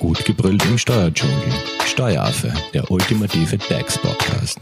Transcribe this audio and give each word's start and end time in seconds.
Gut 0.00 0.24
gebrüllt 0.24 0.64
im 0.64 0.78
Steuerdschungel. 0.78 1.52
Steueraffe, 1.84 2.50
der 2.72 2.90
ultimative 2.90 3.58
DAX-Podcast. 3.58 4.58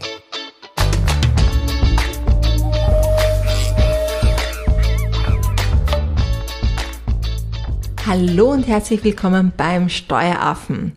Hallo 8.05 8.51
und 8.51 8.66
herzlich 8.66 9.05
willkommen 9.05 9.53
beim 9.57 9.89
Steueraffen. 9.89 10.95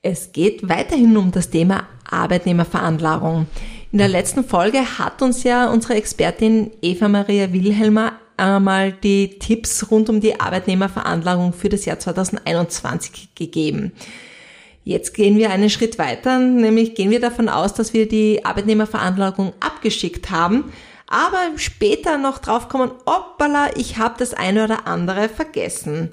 Es 0.00 0.30
geht 0.30 0.68
weiterhin 0.68 1.16
um 1.16 1.32
das 1.32 1.50
Thema 1.50 1.88
Arbeitnehmerveranlagung. 2.08 3.48
In 3.90 3.98
der 3.98 4.06
letzten 4.06 4.44
Folge 4.44 4.78
hat 5.00 5.22
uns 5.22 5.42
ja 5.42 5.68
unsere 5.68 5.94
Expertin 5.94 6.70
Eva 6.82 7.08
Maria 7.08 7.52
Wilhelmer 7.52 8.12
einmal 8.42 8.92
die 8.92 9.38
Tipps 9.38 9.90
rund 9.90 10.08
um 10.08 10.20
die 10.20 10.40
Arbeitnehmerveranlagung 10.40 11.52
für 11.52 11.68
das 11.68 11.84
Jahr 11.84 11.98
2021 11.98 13.34
gegeben. 13.34 13.92
Jetzt 14.84 15.14
gehen 15.14 15.36
wir 15.36 15.50
einen 15.50 15.70
Schritt 15.70 15.98
weiter, 15.98 16.38
nämlich 16.38 16.94
gehen 16.94 17.10
wir 17.10 17.20
davon 17.20 17.48
aus, 17.48 17.72
dass 17.72 17.94
wir 17.94 18.08
die 18.08 18.44
Arbeitnehmerveranlagung 18.44 19.52
abgeschickt 19.60 20.30
haben, 20.30 20.72
aber 21.06 21.56
später 21.56 22.18
noch 22.18 22.38
draufkommen, 22.38 22.90
hoppala, 23.06 23.70
ich 23.76 23.98
habe 23.98 24.14
das 24.18 24.34
eine 24.34 24.64
oder 24.64 24.86
andere 24.86 25.28
vergessen. 25.28 26.12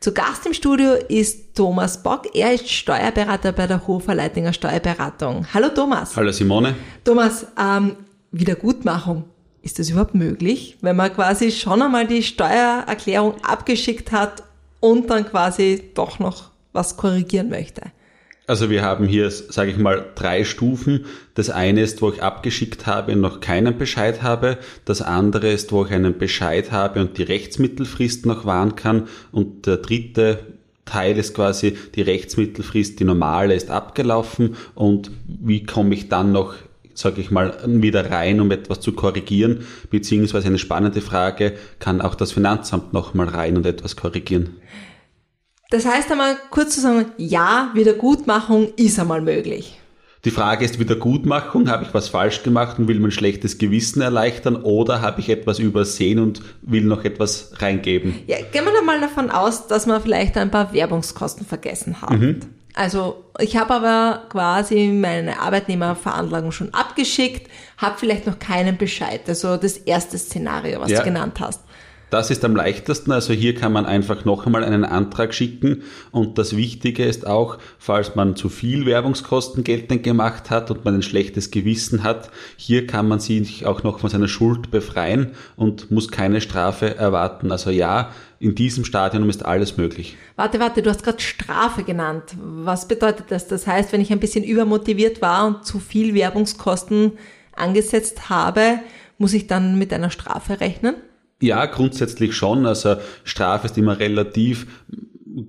Zu 0.00 0.14
Gast 0.14 0.46
im 0.46 0.54
Studio 0.54 0.92
ist 0.92 1.56
Thomas 1.56 2.02
Bock. 2.04 2.34
Er 2.34 2.54
ist 2.54 2.70
Steuerberater 2.70 3.50
bei 3.50 3.66
der 3.66 3.84
Hofer 3.86 4.14
Leitinger 4.14 4.52
Steuerberatung. 4.52 5.44
Hallo 5.52 5.70
Thomas. 5.70 6.16
Hallo 6.16 6.30
Simone. 6.30 6.76
Thomas, 7.04 7.46
ähm, 7.60 7.96
Wiedergutmachung. 8.30 9.24
Ist 9.68 9.78
das 9.78 9.90
überhaupt 9.90 10.14
möglich, 10.14 10.78
wenn 10.80 10.96
man 10.96 11.12
quasi 11.12 11.50
schon 11.50 11.82
einmal 11.82 12.06
die 12.06 12.22
Steuererklärung 12.22 13.34
abgeschickt 13.44 14.12
hat 14.12 14.42
und 14.80 15.10
dann 15.10 15.26
quasi 15.26 15.90
doch 15.92 16.18
noch 16.18 16.52
was 16.72 16.96
korrigieren 16.96 17.50
möchte? 17.50 17.82
Also 18.46 18.70
wir 18.70 18.80
haben 18.80 19.06
hier, 19.06 19.30
sage 19.30 19.70
ich 19.70 19.76
mal, 19.76 20.06
drei 20.14 20.44
Stufen. 20.44 21.04
Das 21.34 21.50
eine 21.50 21.82
ist, 21.82 22.00
wo 22.00 22.10
ich 22.10 22.22
abgeschickt 22.22 22.86
habe 22.86 23.12
und 23.12 23.20
noch 23.20 23.40
keinen 23.40 23.76
Bescheid 23.76 24.22
habe. 24.22 24.56
Das 24.86 25.02
andere 25.02 25.50
ist, 25.50 25.70
wo 25.70 25.84
ich 25.84 25.90
einen 25.92 26.16
Bescheid 26.16 26.72
habe 26.72 27.02
und 27.02 27.18
die 27.18 27.24
Rechtsmittelfrist 27.24 28.24
noch 28.24 28.46
wahren 28.46 28.74
kann. 28.74 29.06
Und 29.32 29.66
der 29.66 29.76
dritte 29.76 30.38
Teil 30.86 31.18
ist 31.18 31.34
quasi 31.34 31.76
die 31.94 32.00
Rechtsmittelfrist, 32.00 33.00
die 33.00 33.04
normale 33.04 33.52
ist 33.54 33.68
abgelaufen. 33.68 34.56
Und 34.74 35.10
wie 35.26 35.64
komme 35.64 35.94
ich 35.94 36.08
dann 36.08 36.32
noch 36.32 36.54
sage 36.98 37.20
ich 37.20 37.30
mal, 37.30 37.56
wieder 37.64 38.10
rein, 38.10 38.40
um 38.40 38.50
etwas 38.50 38.80
zu 38.80 38.92
korrigieren, 38.92 39.64
beziehungsweise 39.90 40.48
eine 40.48 40.58
spannende 40.58 41.00
Frage, 41.00 41.54
kann 41.78 42.00
auch 42.00 42.14
das 42.14 42.32
Finanzamt 42.32 42.92
nochmal 42.92 43.28
rein 43.28 43.56
und 43.56 43.66
etwas 43.66 43.96
korrigieren? 43.96 44.56
Das 45.70 45.86
heißt 45.86 46.10
einmal 46.10 46.36
kurz 46.50 46.74
zu 46.74 46.80
sagen, 46.80 47.06
ja, 47.18 47.70
Wiedergutmachung 47.74 48.72
ist 48.76 48.98
einmal 48.98 49.20
möglich. 49.20 49.78
Die 50.24 50.30
Frage 50.30 50.64
ist 50.64 50.80
Wiedergutmachung, 50.80 51.70
habe 51.70 51.84
ich 51.84 51.94
was 51.94 52.08
falsch 52.08 52.42
gemacht 52.42 52.78
und 52.78 52.88
will 52.88 52.98
mein 52.98 53.12
schlechtes 53.12 53.58
Gewissen 53.58 54.02
erleichtern 54.02 54.56
oder 54.56 55.00
habe 55.00 55.20
ich 55.20 55.28
etwas 55.28 55.60
übersehen 55.60 56.18
und 56.18 56.42
will 56.62 56.82
noch 56.82 57.04
etwas 57.04 57.52
reingeben? 57.58 58.14
Ja, 58.26 58.38
gehen 58.50 58.64
wir 58.64 58.82
mal 58.82 59.00
davon 59.00 59.30
aus, 59.30 59.68
dass 59.68 59.86
man 59.86 60.02
vielleicht 60.02 60.36
ein 60.36 60.50
paar 60.50 60.72
Werbungskosten 60.72 61.46
vergessen 61.46 62.02
hat. 62.02 62.10
Mhm. 62.10 62.40
Also 62.74 63.24
ich 63.40 63.56
habe 63.56 63.74
aber 63.74 64.24
quasi 64.28 64.88
meine 64.88 65.40
Arbeitnehmerveranlagung 65.40 66.52
schon 66.52 66.74
abgeschickt, 66.98 67.50
habe 67.78 67.96
vielleicht 67.98 68.26
noch 68.26 68.38
keinen 68.38 68.76
Bescheid. 68.76 69.22
Also 69.28 69.56
das 69.56 69.76
erste 69.76 70.18
Szenario, 70.18 70.80
was 70.80 70.90
ja. 70.90 70.98
du 70.98 71.04
genannt 71.04 71.38
hast. 71.40 71.62
Das 72.10 72.30
ist 72.30 72.44
am 72.44 72.56
leichtesten. 72.56 73.12
Also 73.12 73.32
hier 73.34 73.54
kann 73.54 73.72
man 73.72 73.84
einfach 73.84 74.24
noch 74.24 74.46
einmal 74.46 74.64
einen 74.64 74.84
Antrag 74.84 75.34
schicken. 75.34 75.82
Und 76.10 76.38
das 76.38 76.56
Wichtige 76.56 77.04
ist 77.04 77.26
auch, 77.26 77.58
falls 77.78 78.14
man 78.14 78.34
zu 78.34 78.48
viel 78.48 78.86
Werbungskosten 78.86 79.62
geltend 79.62 80.02
gemacht 80.02 80.50
hat 80.50 80.70
und 80.70 80.84
man 80.84 80.94
ein 80.94 81.02
schlechtes 81.02 81.50
Gewissen 81.50 82.02
hat, 82.02 82.30
hier 82.56 82.86
kann 82.86 83.08
man 83.08 83.20
sich 83.20 83.66
auch 83.66 83.82
noch 83.82 83.98
von 83.98 84.08
seiner 84.08 84.28
Schuld 84.28 84.70
befreien 84.70 85.32
und 85.56 85.90
muss 85.90 86.10
keine 86.10 86.40
Strafe 86.40 86.96
erwarten. 86.96 87.52
Also 87.52 87.70
ja, 87.70 88.10
in 88.40 88.54
diesem 88.54 88.84
Stadium 88.84 89.28
ist 89.28 89.44
alles 89.44 89.76
möglich. 89.76 90.16
Warte, 90.36 90.60
warte, 90.60 90.80
du 90.80 90.90
hast 90.90 91.02
gerade 91.02 91.20
Strafe 91.20 91.82
genannt. 91.82 92.36
Was 92.40 92.88
bedeutet 92.88 93.26
das? 93.28 93.48
Das 93.48 93.66
heißt, 93.66 93.92
wenn 93.92 94.00
ich 94.00 94.12
ein 94.12 94.20
bisschen 94.20 94.44
übermotiviert 94.44 95.20
war 95.20 95.46
und 95.46 95.66
zu 95.66 95.78
viel 95.78 96.14
Werbungskosten 96.14 97.12
angesetzt 97.54 98.30
habe, 98.30 98.78
muss 99.18 99.34
ich 99.34 99.46
dann 99.46 99.78
mit 99.78 99.92
einer 99.92 100.10
Strafe 100.10 100.60
rechnen? 100.60 100.94
Ja, 101.40 101.66
grundsätzlich 101.66 102.34
schon. 102.34 102.66
Also 102.66 102.96
Strafe 103.24 103.66
ist 103.66 103.78
immer 103.78 103.98
relativ. 103.98 104.66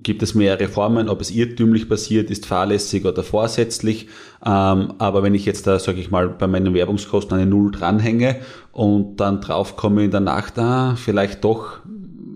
Gibt 0.02 0.22
es 0.22 0.36
mehrere 0.36 0.68
Formen, 0.68 1.08
ob 1.08 1.20
es 1.20 1.32
irrtümlich 1.32 1.88
passiert 1.88 2.30
ist, 2.30 2.46
fahrlässig 2.46 3.04
oder 3.06 3.24
vorsätzlich. 3.24 4.06
Ähm, 4.44 4.94
aber 4.98 5.24
wenn 5.24 5.34
ich 5.34 5.46
jetzt 5.46 5.66
da, 5.66 5.80
sage 5.80 6.00
ich 6.00 6.10
mal, 6.10 6.28
bei 6.28 6.46
meinen 6.46 6.74
Werbungskosten 6.74 7.36
eine 7.36 7.50
Null 7.50 7.72
dranhänge 7.72 8.36
und 8.70 9.16
dann 9.16 9.40
draufkomme 9.40 10.04
in 10.04 10.12
der 10.12 10.20
Nacht, 10.20 10.58
ah, 10.60 10.94
vielleicht 10.94 11.42
doch 11.42 11.80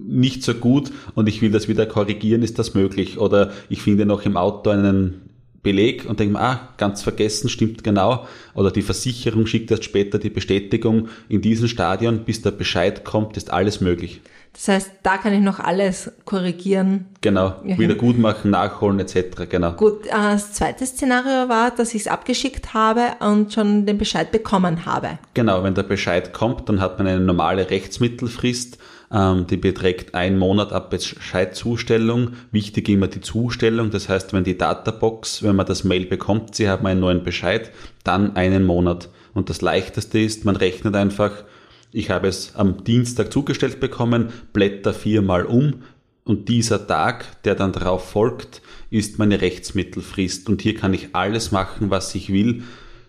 nicht 0.07 0.43
so 0.43 0.55
gut 0.55 0.91
und 1.15 1.29
ich 1.29 1.43
will 1.43 1.53
das 1.53 1.69
wieder 1.69 1.87
korrigieren, 1.87 2.43
ist 2.43 2.59
das 2.59 2.75
möglich. 2.75 3.19
Oder 3.19 3.53
ich 3.69 3.83
finde 3.83 4.05
noch 4.05 4.25
im 4.25 4.37
Auto 4.37 4.71
einen 4.71 5.24
Beleg 5.65 6.05
und 6.09 6.21
denke 6.21 6.35
mir, 6.35 6.41
ah, 6.41 6.69
ganz 6.77 7.03
vergessen, 7.03 7.49
stimmt 7.49 7.83
genau. 7.83 8.29
Oder 8.55 8.71
die 8.71 8.83
Versicherung 8.83 9.47
schickt 9.47 9.73
erst 9.73 9.83
später 9.83 10.21
die 10.21 10.31
Bestätigung. 10.31 11.09
In 11.29 11.41
diesem 11.41 11.67
Stadion, 11.67 12.21
bis 12.21 12.43
der 12.43 12.53
Bescheid 12.53 13.05
kommt, 13.05 13.37
ist 13.37 13.51
alles 13.51 13.81
möglich. 13.81 14.21
Das 14.53 14.69
heißt, 14.69 14.91
da 15.03 15.17
kann 15.17 15.33
ich 15.33 15.41
noch 15.41 15.59
alles 15.59 16.13
korrigieren. 16.25 17.07
Genau, 17.23 17.55
ja. 17.65 17.77
wieder 17.77 17.97
gut 17.97 18.19
machen, 18.19 18.53
nachholen 18.53 19.01
etc. 19.01 19.49
Genau. 19.49 19.73
Gut, 19.73 20.07
äh, 20.07 20.11
das 20.13 20.53
zweite 20.53 20.87
Szenario 20.87 21.49
war, 21.49 21.73
dass 21.73 21.93
ich 21.93 22.03
es 22.03 22.07
abgeschickt 22.07 22.73
habe 22.73 23.17
und 23.19 23.53
schon 23.53 23.85
den 23.85 23.99
Bescheid 23.99 24.31
bekommen 24.31 24.87
habe. 24.87 25.19
Genau, 25.35 25.65
wenn 25.65 25.75
der 25.75 25.83
Bescheid 25.83 26.33
kommt, 26.33 26.69
dann 26.69 26.81
hat 26.81 26.99
man 26.99 27.09
eine 27.09 27.19
normale 27.19 27.69
Rechtsmittelfrist 27.69 28.79
die 29.15 29.57
beträgt 29.57 30.15
ein 30.15 30.39
Monat 30.39 30.73
ab 30.73 30.91
Bescheidzustellung. 30.91 32.31
Wichtig 32.51 32.89
immer 32.89 33.07
die 33.07 33.21
Zustellung. 33.21 33.91
Das 33.91 34.09
heißt, 34.09 34.33
wenn 34.33 34.43
die 34.43 34.59
Databox, 34.59 35.45
wenn 35.45 35.55
man 35.55 35.67
das 35.67 35.85
Mail 35.85 36.07
bekommt, 36.07 36.57
Sie 36.57 36.69
haben 36.69 36.85
einen 36.87 36.99
neuen 36.99 37.23
Bescheid, 37.23 37.71
dann 38.03 38.35
einen 38.35 38.65
Monat. 38.65 39.09
Und 39.33 39.51
das 39.51 39.61
leichteste 39.61 40.19
ist, 40.19 40.45
man 40.45 40.57
rechnet 40.57 40.97
einfach, 40.97 41.45
ich 41.93 42.11
habe 42.11 42.27
es 42.27 42.57
am 42.57 42.83
Dienstag 42.83 43.33
zugestellt 43.33 43.79
bekommen, 43.79 44.31
blätter 44.53 44.93
viermal 44.93 45.45
um 45.47 45.83
und 46.25 46.49
dieser 46.49 46.87
Tag, 46.87 47.43
der 47.43 47.55
dann 47.55 47.73
darauf 47.73 48.11
folgt, 48.11 48.63
ist 48.91 49.19
meine 49.19 49.41
Rechtsmittelfrist. 49.43 50.49
Und 50.49 50.63
hier 50.63 50.75
kann 50.75 50.95
ich 50.95 51.15
alles 51.15 51.53
machen, 51.53 51.91
was 51.91 52.15
ich 52.15 52.33
will. 52.33 52.63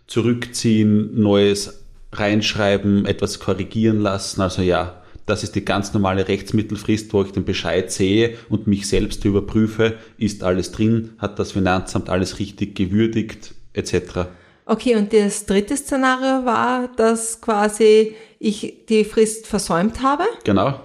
Zurückziehen, 0.05 1.19
Neues 1.19 1.85
reinschreiben, 2.11 3.05
etwas 3.05 3.39
korrigieren 3.39 4.01
lassen. 4.01 4.41
Also 4.41 4.61
ja, 4.61 5.01
das 5.25 5.43
ist 5.43 5.55
die 5.55 5.65
ganz 5.65 5.93
normale 5.93 6.27
Rechtsmittelfrist, 6.27 7.13
wo 7.13 7.23
ich 7.23 7.31
den 7.31 7.45
Bescheid 7.45 7.91
sehe 7.91 8.37
und 8.49 8.67
mich 8.67 8.87
selbst 8.87 9.25
überprüfe, 9.25 9.95
ist 10.17 10.43
alles 10.43 10.71
drin, 10.71 11.13
hat 11.17 11.39
das 11.39 11.53
Finanzamt 11.53 12.09
alles 12.09 12.39
richtig 12.39 12.75
gewürdigt, 12.75 13.53
etc. 13.73 14.27
Okay, 14.65 14.95
und 14.95 15.13
das 15.13 15.45
dritte 15.45 15.75
Szenario 15.77 16.45
war, 16.45 16.89
dass 16.95 17.41
quasi 17.41 18.15
ich 18.39 18.85
die 18.89 19.03
Frist 19.03 19.47
versäumt 19.47 20.01
habe. 20.01 20.25
Genau 20.43 20.79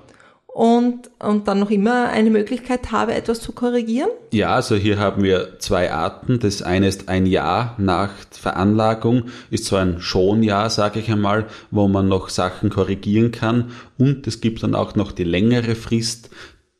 und, 0.52 1.10
und 1.20 1.46
dann 1.46 1.60
noch 1.60 1.70
immer 1.70 2.08
eine 2.08 2.30
Möglichkeit 2.30 2.90
habe, 2.90 3.14
etwas 3.14 3.40
zu 3.40 3.52
korrigieren? 3.52 4.10
Ja, 4.32 4.54
also 4.54 4.74
hier 4.74 4.98
haben 4.98 5.22
wir 5.22 5.58
zwei 5.60 5.92
Arten. 5.92 6.40
Das 6.40 6.62
eine 6.62 6.88
ist 6.88 7.08
ein 7.08 7.26
Jahr 7.26 7.76
nach 7.78 8.10
Veranlagung, 8.32 9.24
ist 9.50 9.66
so 9.66 9.76
ein 9.76 10.00
Schonjahr, 10.00 10.68
sage 10.68 11.00
ich 11.00 11.10
einmal, 11.10 11.46
wo 11.70 11.86
man 11.86 12.08
noch 12.08 12.28
Sachen 12.28 12.68
korrigieren 12.68 13.30
kann. 13.30 13.70
Und 13.96 14.26
es 14.26 14.40
gibt 14.40 14.62
dann 14.62 14.74
auch 14.74 14.96
noch 14.96 15.12
die 15.12 15.24
längere 15.24 15.76
Frist, 15.76 16.30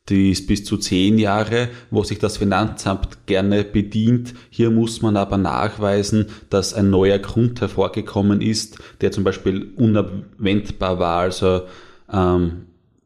die 0.09 0.31
ist 0.31 0.47
bis 0.47 0.65
zu 0.65 0.77
zehn 0.77 1.17
Jahre, 1.17 1.69
wo 1.91 2.03
sich 2.03 2.19
das 2.19 2.37
Finanzamt 2.37 3.25
gerne 3.27 3.63
bedient. 3.63 4.33
Hier 4.49 4.69
muss 4.69 5.01
man 5.01 5.15
aber 5.15 5.37
nachweisen, 5.37 6.25
dass 6.49 6.73
ein 6.73 6.89
neuer 6.89 7.19
Grund 7.19 7.61
hervorgekommen 7.61 8.41
ist, 8.41 8.79
der 8.99 9.11
zum 9.11 9.23
Beispiel 9.23 9.71
unabwendbar 9.77 10.99
war. 10.99 11.19
Also 11.19 11.61
ähm, 12.11 12.65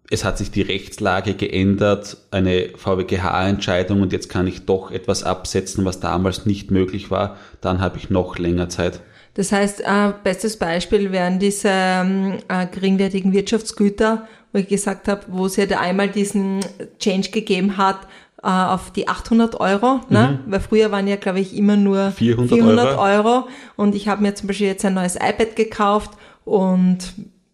es 0.09 0.23
hat 0.23 0.37
sich 0.37 0.51
die 0.51 0.61
Rechtslage 0.61 1.33
geändert, 1.33 2.17
eine 2.31 2.69
VWGH-Entscheidung 2.75 4.01
und 4.01 4.13
jetzt 4.13 4.29
kann 4.29 4.47
ich 4.47 4.65
doch 4.65 4.91
etwas 4.91 5.23
absetzen, 5.23 5.83
was 5.85 5.99
damals 5.99 6.45
nicht 6.45 6.71
möglich 6.71 7.09
war, 7.09 7.37
dann 7.61 7.81
habe 7.81 7.97
ich 7.97 8.09
noch 8.09 8.37
länger 8.37 8.69
Zeit. 8.69 9.01
Das 9.33 9.51
heißt, 9.51 9.81
äh, 9.81 10.13
bestes 10.23 10.57
Beispiel 10.57 11.11
wären 11.11 11.39
diese 11.39 11.69
ähm, 11.71 12.37
äh, 12.47 12.67
geringwertigen 12.67 13.33
Wirtschaftsgüter, 13.33 14.27
wo 14.53 14.59
ich 14.59 14.67
gesagt 14.67 15.07
habe, 15.07 15.23
wo 15.27 15.47
es 15.47 15.57
ja 15.57 15.65
da 15.65 15.79
einmal 15.79 16.07
diesen 16.07 16.61
Change 16.99 17.31
gegeben 17.31 17.77
hat 17.77 18.07
äh, 18.41 18.47
auf 18.47 18.91
die 18.91 19.09
800 19.09 19.59
Euro, 19.59 20.01
ne? 20.09 20.39
Mhm. 20.45 20.51
weil 20.51 20.59
früher 20.61 20.91
waren 20.91 21.07
ja, 21.07 21.17
glaube 21.17 21.41
ich, 21.41 21.57
immer 21.57 21.75
nur 21.75 22.11
400, 22.11 22.53
400 22.53 22.97
Euro. 22.97 23.01
Euro 23.01 23.47
und 23.75 23.95
ich 23.95 24.07
habe 24.07 24.21
mir 24.21 24.35
zum 24.35 24.47
Beispiel 24.47 24.67
jetzt 24.67 24.85
ein 24.85 24.93
neues 24.93 25.15
iPad 25.15 25.55
gekauft 25.55 26.11
und 26.45 26.99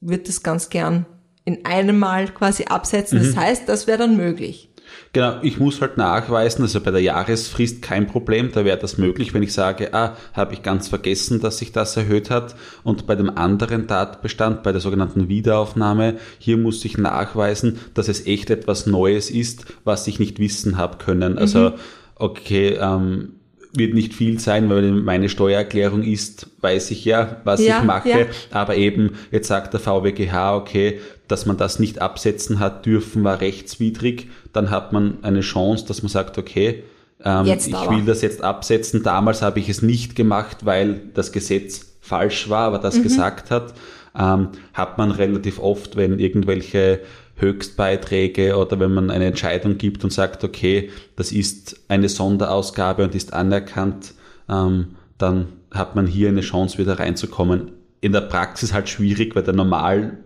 würde 0.02 0.24
das 0.24 0.44
ganz 0.44 0.70
gern 0.70 1.06
in 1.46 1.66
einem 1.66 2.00
Mal 2.00 2.28
quasi 2.28 2.66
absetzen. 2.66 3.20
Das 3.20 3.36
mhm. 3.36 3.40
heißt, 3.40 3.70
das 3.70 3.88
wäre 3.88 3.98
dann 3.98 4.18
möglich. 4.18 4.70
Genau, 5.14 5.40
ich 5.42 5.60
muss 5.60 5.82
halt 5.82 5.98
nachweisen, 5.98 6.64
also 6.64 6.80
bei 6.80 6.92
der 6.92 7.02
Jahresfrist 7.02 7.82
kein 7.82 8.08
Problem, 8.08 8.52
da 8.54 8.64
wäre 8.64 8.78
das 8.78 8.98
möglich, 8.98 9.34
wenn 9.34 9.44
ich 9.44 9.54
sage, 9.54 9.94
ah, 9.94 10.16
habe 10.34 10.54
ich 10.54 10.64
ganz 10.64 10.88
vergessen, 10.88 11.42
dass 11.42 11.58
sich 11.58 11.72
das 11.72 11.98
erhöht 11.98 12.30
hat. 12.30 12.56
Und 12.84 13.08
bei 13.08 13.16
dem 13.16 13.38
anderen 13.38 13.88
Tatbestand, 13.88 14.64
bei 14.64 14.72
der 14.72 14.82
sogenannten 14.82 15.28
Wiederaufnahme, 15.28 16.18
hier 16.40 16.58
muss 16.58 16.84
ich 16.86 16.98
nachweisen, 16.98 17.80
dass 17.94 18.08
es 18.08 18.26
echt 18.26 18.50
etwas 18.50 18.86
Neues 18.86 19.30
ist, 19.30 19.66
was 19.84 20.08
ich 20.08 20.20
nicht 20.20 20.40
wissen 20.40 20.78
habe 20.78 20.98
können. 20.98 21.38
Also, 21.38 21.72
mhm. 21.72 21.76
okay, 22.16 22.78
ähm, 22.80 23.41
wird 23.74 23.94
nicht 23.94 24.14
viel 24.14 24.40
sein, 24.40 24.70
weil 24.70 24.92
meine 24.92 25.30
Steuererklärung 25.30 26.04
ist, 26.04 26.48
weiß 26.62 26.92
ich 26.92 27.06
ja, 27.06 27.38
was 27.44 27.62
ja, 27.62 27.80
ich 27.80 27.86
mache. 27.86 28.10
Ja. 28.10 28.26
Aber 28.52 28.76
eben, 28.76 29.12
jetzt 29.32 29.48
sagt 29.48 29.74
der 29.74 29.80
VWGH, 29.80 30.56
okay, 30.56 31.00
dass 31.28 31.46
man 31.46 31.58
das 31.58 31.80
nicht 31.80 32.02
absetzen 32.02 32.60
hat 32.60 32.86
dürfen, 32.86 33.24
war 33.24 33.40
rechtswidrig. 33.40 34.28
Dann 34.52 34.70
hat 34.70 34.92
man 34.92 35.20
eine 35.22 35.42
Chance, 35.42 35.86
dass 35.88 36.02
man 36.02 36.10
sagt, 36.10 36.38
okay, 36.38 36.84
ähm, 37.24 37.46
ich 37.46 37.74
aber. 37.74 37.96
will 37.96 38.06
das 38.06 38.22
jetzt 38.22 38.44
absetzen. 38.44 39.04
Damals 39.04 39.42
habe 39.42 39.60
ich 39.60 39.70
es 39.70 39.82
nicht 39.82 40.16
gemacht, 40.16 40.66
weil 40.66 41.02
das 41.14 41.32
Gesetz 41.32 41.94
falsch 42.02 42.50
war, 42.50 42.68
aber 42.68 42.80
das 42.80 42.98
mhm. 42.98 43.04
gesagt 43.04 43.52
hat. 43.52 43.74
Ähm, 44.18 44.50
hat 44.74 44.98
man 44.98 45.12
relativ 45.12 45.60
oft, 45.60 45.96
wenn 45.96 46.20
irgendwelche 46.20 47.00
Höchstbeiträge 47.42 48.56
oder 48.56 48.80
wenn 48.80 48.94
man 48.94 49.10
eine 49.10 49.26
Entscheidung 49.26 49.78
gibt 49.78 50.04
und 50.04 50.12
sagt, 50.12 50.44
okay, 50.44 50.90
das 51.16 51.32
ist 51.32 51.82
eine 51.88 52.08
Sonderausgabe 52.08 53.04
und 53.04 53.16
ist 53.16 53.34
anerkannt, 53.34 54.14
ähm, 54.50 54.96
dann 55.18 55.48
hat 55.72 55.96
man 55.96 56.08
hier 56.08 56.30
eine 56.30 56.42
Chance, 56.42 56.78
wieder 56.78 57.00
reinzukommen. 57.00 57.72
In 58.00 58.12
der 58.14 58.22
Praxis 58.22 58.74
halt 58.74 58.90
schwierig, 58.90 59.36
weil 59.36 59.44
der 59.44 59.54
normal 59.54 60.18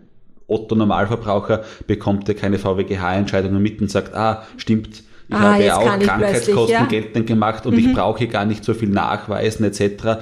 Otto 0.48 0.76
Normalverbraucher 0.76 1.64
bekommt 1.88 2.28
ja 2.28 2.34
keine 2.34 2.60
VWGH-Entscheidungen 2.60 3.62
mit 3.62 3.82
und 3.82 3.90
sagt, 3.90 4.14
ah, 4.14 4.44
stimmt, 4.58 5.04
ich 5.28 5.36
ah, 5.36 5.54
habe 5.54 5.64
ja 5.64 5.78
auch 5.78 6.00
Krankheitskosten 6.00 6.74
ja. 6.74 6.86
geltend 6.86 7.26
gemacht 7.26 7.66
und 7.66 7.74
mhm. 7.74 7.80
ich 7.80 7.94
brauche 7.94 8.28
gar 8.28 8.46
nicht 8.46 8.64
so 8.64 8.74
viel 8.74 8.90
nachweisen 8.90 9.66
etc. 9.66 10.20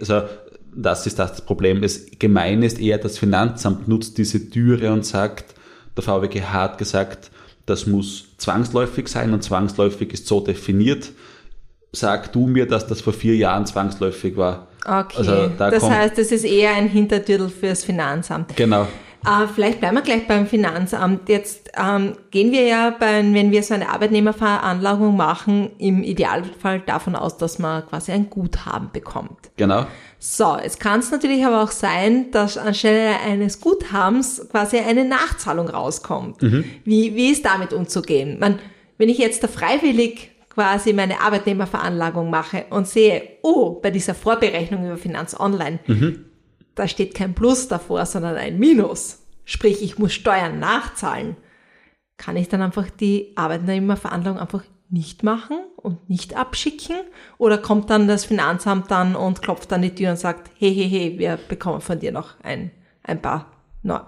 Also 0.00 0.22
das 0.74 1.06
ist 1.06 1.18
das 1.18 1.44
Problem. 1.44 1.82
Das 1.82 2.06
Gemeine 2.18 2.64
ist 2.64 2.80
eher, 2.80 2.98
das 2.98 3.18
Finanzamt 3.18 3.88
nutzt 3.88 4.16
diese 4.16 4.48
Türe 4.48 4.92
und 4.92 5.04
sagt, 5.04 5.54
der 5.98 6.04
VWGH 6.04 6.52
hat 6.52 6.78
gesagt, 6.78 7.30
das 7.66 7.86
muss 7.86 8.36
zwangsläufig 8.38 9.08
sein 9.08 9.34
und 9.34 9.42
zwangsläufig 9.42 10.12
ist 10.12 10.26
so 10.26 10.40
definiert. 10.40 11.10
Sag 11.92 12.32
du 12.32 12.46
mir, 12.46 12.66
dass 12.66 12.86
das 12.86 13.00
vor 13.00 13.12
vier 13.12 13.36
Jahren 13.36 13.66
zwangsläufig 13.66 14.36
war. 14.36 14.68
Okay, 14.86 15.16
also 15.18 15.48
da 15.58 15.70
das 15.70 15.82
heißt, 15.82 16.16
das 16.16 16.32
ist 16.32 16.44
eher 16.44 16.74
ein 16.74 16.88
Hintertürtel 16.88 17.48
fürs 17.50 17.84
Finanzamt. 17.84 18.56
Genau. 18.56 18.86
Äh, 19.28 19.46
vielleicht 19.46 19.80
bleiben 19.80 19.96
wir 19.96 20.02
gleich 20.02 20.26
beim 20.26 20.46
Finanzamt. 20.46 21.28
Jetzt 21.28 21.70
ähm, 21.76 22.14
gehen 22.30 22.50
wir 22.50 22.62
ja, 22.62 22.90
bei, 22.90 23.22
wenn 23.32 23.50
wir 23.50 23.62
so 23.62 23.74
eine 23.74 23.90
Arbeitnehmerveranlagung 23.90 25.16
machen, 25.16 25.70
im 25.78 26.02
Idealfall 26.02 26.80
davon 26.80 27.14
aus, 27.14 27.36
dass 27.36 27.58
man 27.58 27.86
quasi 27.86 28.12
ein 28.12 28.30
Guthaben 28.30 28.90
bekommt. 28.92 29.50
Genau. 29.56 29.86
So, 30.18 30.56
es 30.62 30.78
kann 30.78 31.00
es 31.00 31.10
natürlich 31.10 31.44
aber 31.44 31.62
auch 31.62 31.70
sein, 31.70 32.30
dass 32.30 32.56
anstelle 32.56 33.20
eines 33.20 33.60
Guthabens 33.60 34.48
quasi 34.50 34.78
eine 34.78 35.04
Nachzahlung 35.04 35.68
rauskommt. 35.68 36.42
Mhm. 36.42 36.64
Wie, 36.84 37.14
wie 37.14 37.30
ist 37.30 37.44
damit 37.44 37.72
umzugehen? 37.72 38.38
Man, 38.40 38.58
wenn 38.96 39.08
ich 39.08 39.18
jetzt 39.18 39.44
da 39.44 39.48
freiwillig 39.48 40.30
quasi 40.48 40.92
meine 40.92 41.20
Arbeitnehmerveranlagung 41.20 42.30
mache 42.30 42.64
und 42.70 42.88
sehe, 42.88 43.22
oh, 43.42 43.78
bei 43.80 43.92
dieser 43.92 44.14
Vorberechnung 44.14 44.86
über 44.86 44.96
Finanz 44.96 45.38
Online, 45.38 45.78
mhm. 45.86 46.24
Da 46.78 46.86
steht 46.86 47.14
kein 47.14 47.34
Plus 47.34 47.68
davor, 47.68 48.06
sondern 48.06 48.36
ein 48.36 48.58
Minus. 48.58 49.26
Sprich, 49.44 49.82
ich 49.82 49.98
muss 49.98 50.12
Steuern 50.12 50.60
nachzahlen. 50.60 51.36
Kann 52.16 52.36
ich 52.36 52.48
dann 52.48 52.62
einfach 52.62 52.88
die 52.90 53.32
Arbeitnehmerveranlagung 53.36 54.38
einfach 54.38 54.62
nicht 54.88 55.22
machen 55.22 55.58
und 55.76 56.08
nicht 56.08 56.36
abschicken? 56.36 56.96
Oder 57.36 57.58
kommt 57.58 57.90
dann 57.90 58.06
das 58.06 58.24
Finanzamt 58.24 58.90
dann 58.90 59.16
und 59.16 59.42
klopft 59.42 59.72
an 59.72 59.82
die 59.82 59.94
Tür 59.94 60.10
und 60.10 60.18
sagt, 60.18 60.50
hey, 60.58 60.72
hey, 60.74 60.88
hey, 60.88 61.18
wir 61.18 61.38
bekommen 61.48 61.80
von 61.80 61.98
dir 61.98 62.12
noch 62.12 62.34
ein, 62.42 62.70
ein 63.02 63.20
paar 63.20 63.50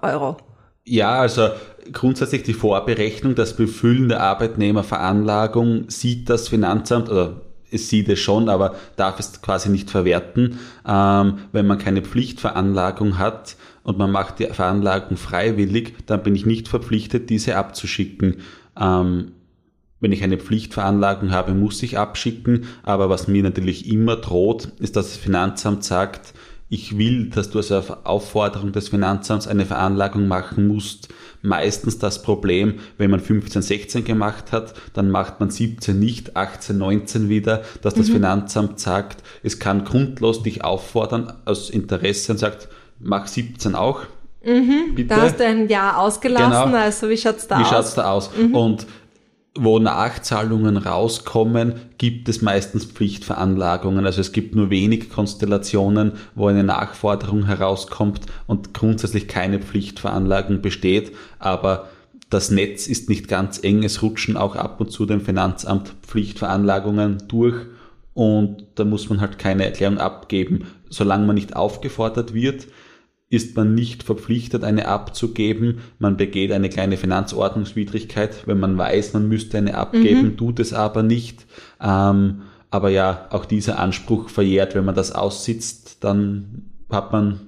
Euro? 0.03 0.37
Ja, 0.85 1.21
also 1.21 1.51
grundsätzlich 1.93 2.45
die 2.45 2.55
Vorberechnung, 2.55 3.35
das 3.35 3.57
Befüllen 3.57 4.09
der 4.09 4.21
Arbeitnehmerveranlagung 4.21 5.91
sieht 5.91 6.31
das 6.31 6.49
Finanzamt 6.49 7.09
oder 7.09 7.50
sieht 7.73 8.09
es 8.09 8.19
schon, 8.19 8.49
aber 8.49 8.75
darf 8.97 9.19
es 9.19 9.43
quasi 9.43 9.69
nicht 9.69 9.91
verwerten. 9.91 10.59
Ähm, 10.87 11.39
wenn 11.53 11.67
man 11.67 11.79
keine 11.79 12.03
Pflichtveranlagung 12.03 13.19
hat 13.19 13.57
und 13.83 13.99
man 13.99 14.11
macht 14.11 14.39
die 14.39 14.47
Veranlagung 14.47 15.17
freiwillig, 15.17 15.95
dann 16.07 16.23
bin 16.23 16.35
ich 16.35 16.47
nicht 16.47 16.69
verpflichtet, 16.69 17.31
diese 17.31 17.57
abzuschicken. 17.57 18.37
Ähm, 18.79 19.33
wenn 20.01 20.13
ich 20.13 20.25
eine 20.25 20.39
Pflichtveranlagung 20.39 21.31
habe, 21.31 21.53
muss 21.55 21.83
ich 21.83 21.99
abschicken. 21.99 22.65
Aber 22.83 23.11
was 23.11 23.29
mir 23.29 23.43
natürlich 23.43 23.89
immer 23.91 24.17
droht, 24.17 24.69
ist, 24.79 24.97
dass 24.97 25.09
das 25.09 25.17
Finanzamt 25.19 25.85
sagt, 25.85 26.33
ich 26.73 26.97
will, 26.97 27.31
dass 27.31 27.51
du 27.51 27.59
also 27.59 27.77
auf 27.77 28.07
Aufforderung 28.07 28.71
des 28.71 28.91
Finanzamts 28.91 29.49
eine 29.49 29.67
Veranlagung 29.67 30.29
machen 30.29 30.69
musst. 30.69 31.09
Meistens 31.43 31.99
das 31.99 32.23
Problem, 32.23 32.75
wenn 32.97 33.11
man 33.11 33.19
15, 33.19 33.61
16 33.61 34.05
gemacht 34.05 34.53
hat, 34.53 34.75
dann 34.95 35.11
macht 35.11 35.41
man 35.41 35.51
17 35.51 35.99
nicht, 35.99 36.37
18, 36.37 36.79
19 36.79 37.29
wieder, 37.29 37.63
dass 37.83 37.95
das 37.95 38.09
mhm. 38.09 38.13
Finanzamt 38.15 38.79
sagt, 38.79 39.25
es 39.43 39.59
kann 39.59 39.85
grundlos 39.85 40.45
dich 40.45 40.63
auffordern 40.63 41.33
aus 41.45 41.71
Interesse 41.71 42.33
und 42.33 42.39
sagt, 42.39 42.69
mach 43.01 43.27
17 43.27 43.75
auch. 43.75 44.03
Mhm, 44.45 44.95
Bitte. 44.95 45.09
Da 45.09 45.23
hast 45.23 45.41
du 45.41 45.45
ein 45.45 45.69
Jahr 45.69 45.99
ausgelassen, 45.99 46.73
genau. 46.73 46.85
also 46.85 47.09
wie 47.09 47.17
schaut's 47.17 47.49
da 47.49 47.59
wie 47.59 47.63
aus? 47.63 47.69
Wie 47.69 47.75
schaut's 47.75 47.95
da 47.95 48.11
aus? 48.13 48.31
Mhm. 48.37 48.55
Und 48.55 48.87
wo 49.57 49.81
Nachzahlungen 49.81 50.77
rauskommen, 50.77 51.75
gibt 51.99 52.29
es 52.29 52.41
meistens 52.41 52.85
Pflichtveranlagungen. 52.85 54.07
Also 54.07 54.21
es 54.21 54.33
gibt 54.33 54.55
nur 54.55 54.71
wenig 54.71 55.11
Konstellationen, 55.11 56.13
wo 56.35 56.47
eine 56.47 56.63
Nachforderung 56.63 57.47
herauskommt 57.47 58.21
und 58.47 58.75
grundsätzlich 58.75 59.27
keine 59.27 59.59
Pflichtveranlagung 59.59 60.63
besteht. 60.63 61.13
Aber 61.41 61.89
das 62.31 62.53
Netz 62.53 62.87
ist 62.87 63.09
nicht 63.09 63.27
ganz 63.27 63.59
eng. 63.63 63.83
Es 63.83 64.03
rutschen 64.03 64.37
auch 64.37 64.55
ab 64.55 64.81
und 64.81 64.93
zu 64.93 65.05
dem 65.05 65.21
Finanzamt 65.21 65.95
Pflichtveranlagungen 66.03 67.25
durch. 67.27 67.57
Und 68.15 68.67
da 68.77 68.85
muss 68.85 69.09
man 69.09 69.21
halt 69.21 69.39
keine 69.39 69.65
Erklärung 69.65 69.99
abgeben, 69.99 70.67
solange 70.91 71.27
man 71.27 71.35
nicht 71.35 71.57
aufgefordert 71.57 72.35
wird 72.35 72.67
ist 73.31 73.57
man 73.57 73.75
nicht 73.75 74.03
verpflichtet, 74.03 74.65
eine 74.65 74.89
abzugeben. 74.89 75.79
Man 76.01 76.17
begeht 76.17 76.51
eine 76.51 76.69
kleine 76.69 76.97
Finanzordnungswidrigkeit, 76.97 78.47
wenn 78.47 78.59
man 78.59 78.77
weiß, 78.77 79.13
man 79.15 79.29
müsste 79.29 79.57
eine 79.57 79.77
abgeben, 79.77 80.33
mhm. 80.33 80.37
tut 80.37 80.59
es 80.59 80.73
aber 80.73 81.05
nicht. 81.05 81.47
Ähm, 81.81 82.43
aber 82.71 82.91
ja, 82.91 83.29
auch 83.31 83.45
dieser 83.45 83.79
Anspruch 83.79 84.29
verjährt, 84.29 84.75
wenn 84.75 84.85
man 84.85 84.97
das 84.97 85.13
aussitzt, 85.13 85.99
dann 86.01 86.67
hat 86.91 87.13
man 87.13 87.41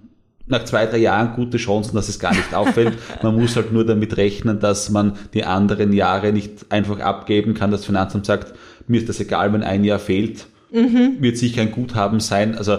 nach 0.47 0.65
zwei, 0.65 0.87
drei 0.87 0.99
Jahren 0.99 1.35
gute 1.35 1.57
Chancen, 1.57 1.97
dass 1.97 2.09
es 2.09 2.19
gar 2.19 2.33
nicht 2.33 2.55
auffällt. 2.55 2.99
Man 3.23 3.37
muss 3.37 3.55
halt 3.55 3.73
nur 3.73 3.87
damit 3.87 4.17
rechnen, 4.17 4.59
dass 4.59 4.91
man 4.91 5.17
die 5.35 5.45
anderen 5.45 5.93
Jahre 5.93 6.33
nicht 6.33 6.67
einfach 6.71 6.99
abgeben 6.99 7.55
kann. 7.55 7.71
Das 7.71 7.85
Finanzamt 7.85 8.27
sagt, 8.27 8.53
mir 8.89 9.01
ist 9.01 9.09
das 9.09 9.21
egal, 9.21 9.53
wenn 9.53 9.63
ein 9.63 9.85
Jahr 9.85 10.01
fehlt. 10.01 10.47
Mhm. 10.73 11.17
Wird 11.21 11.39
sicher 11.39 11.63
ein 11.63 11.71
Guthaben 11.71 12.19
sein. 12.19 12.57
Also 12.59 12.79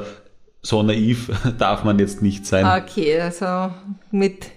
so 0.63 0.82
naiv 0.82 1.29
darf 1.60 1.84
man 1.84 2.00
jetzt 2.00 2.22
nicht 2.22 2.46
sein. 2.46 2.65
Okay, 2.65 3.20
also 3.20 3.72
mit 4.12 4.48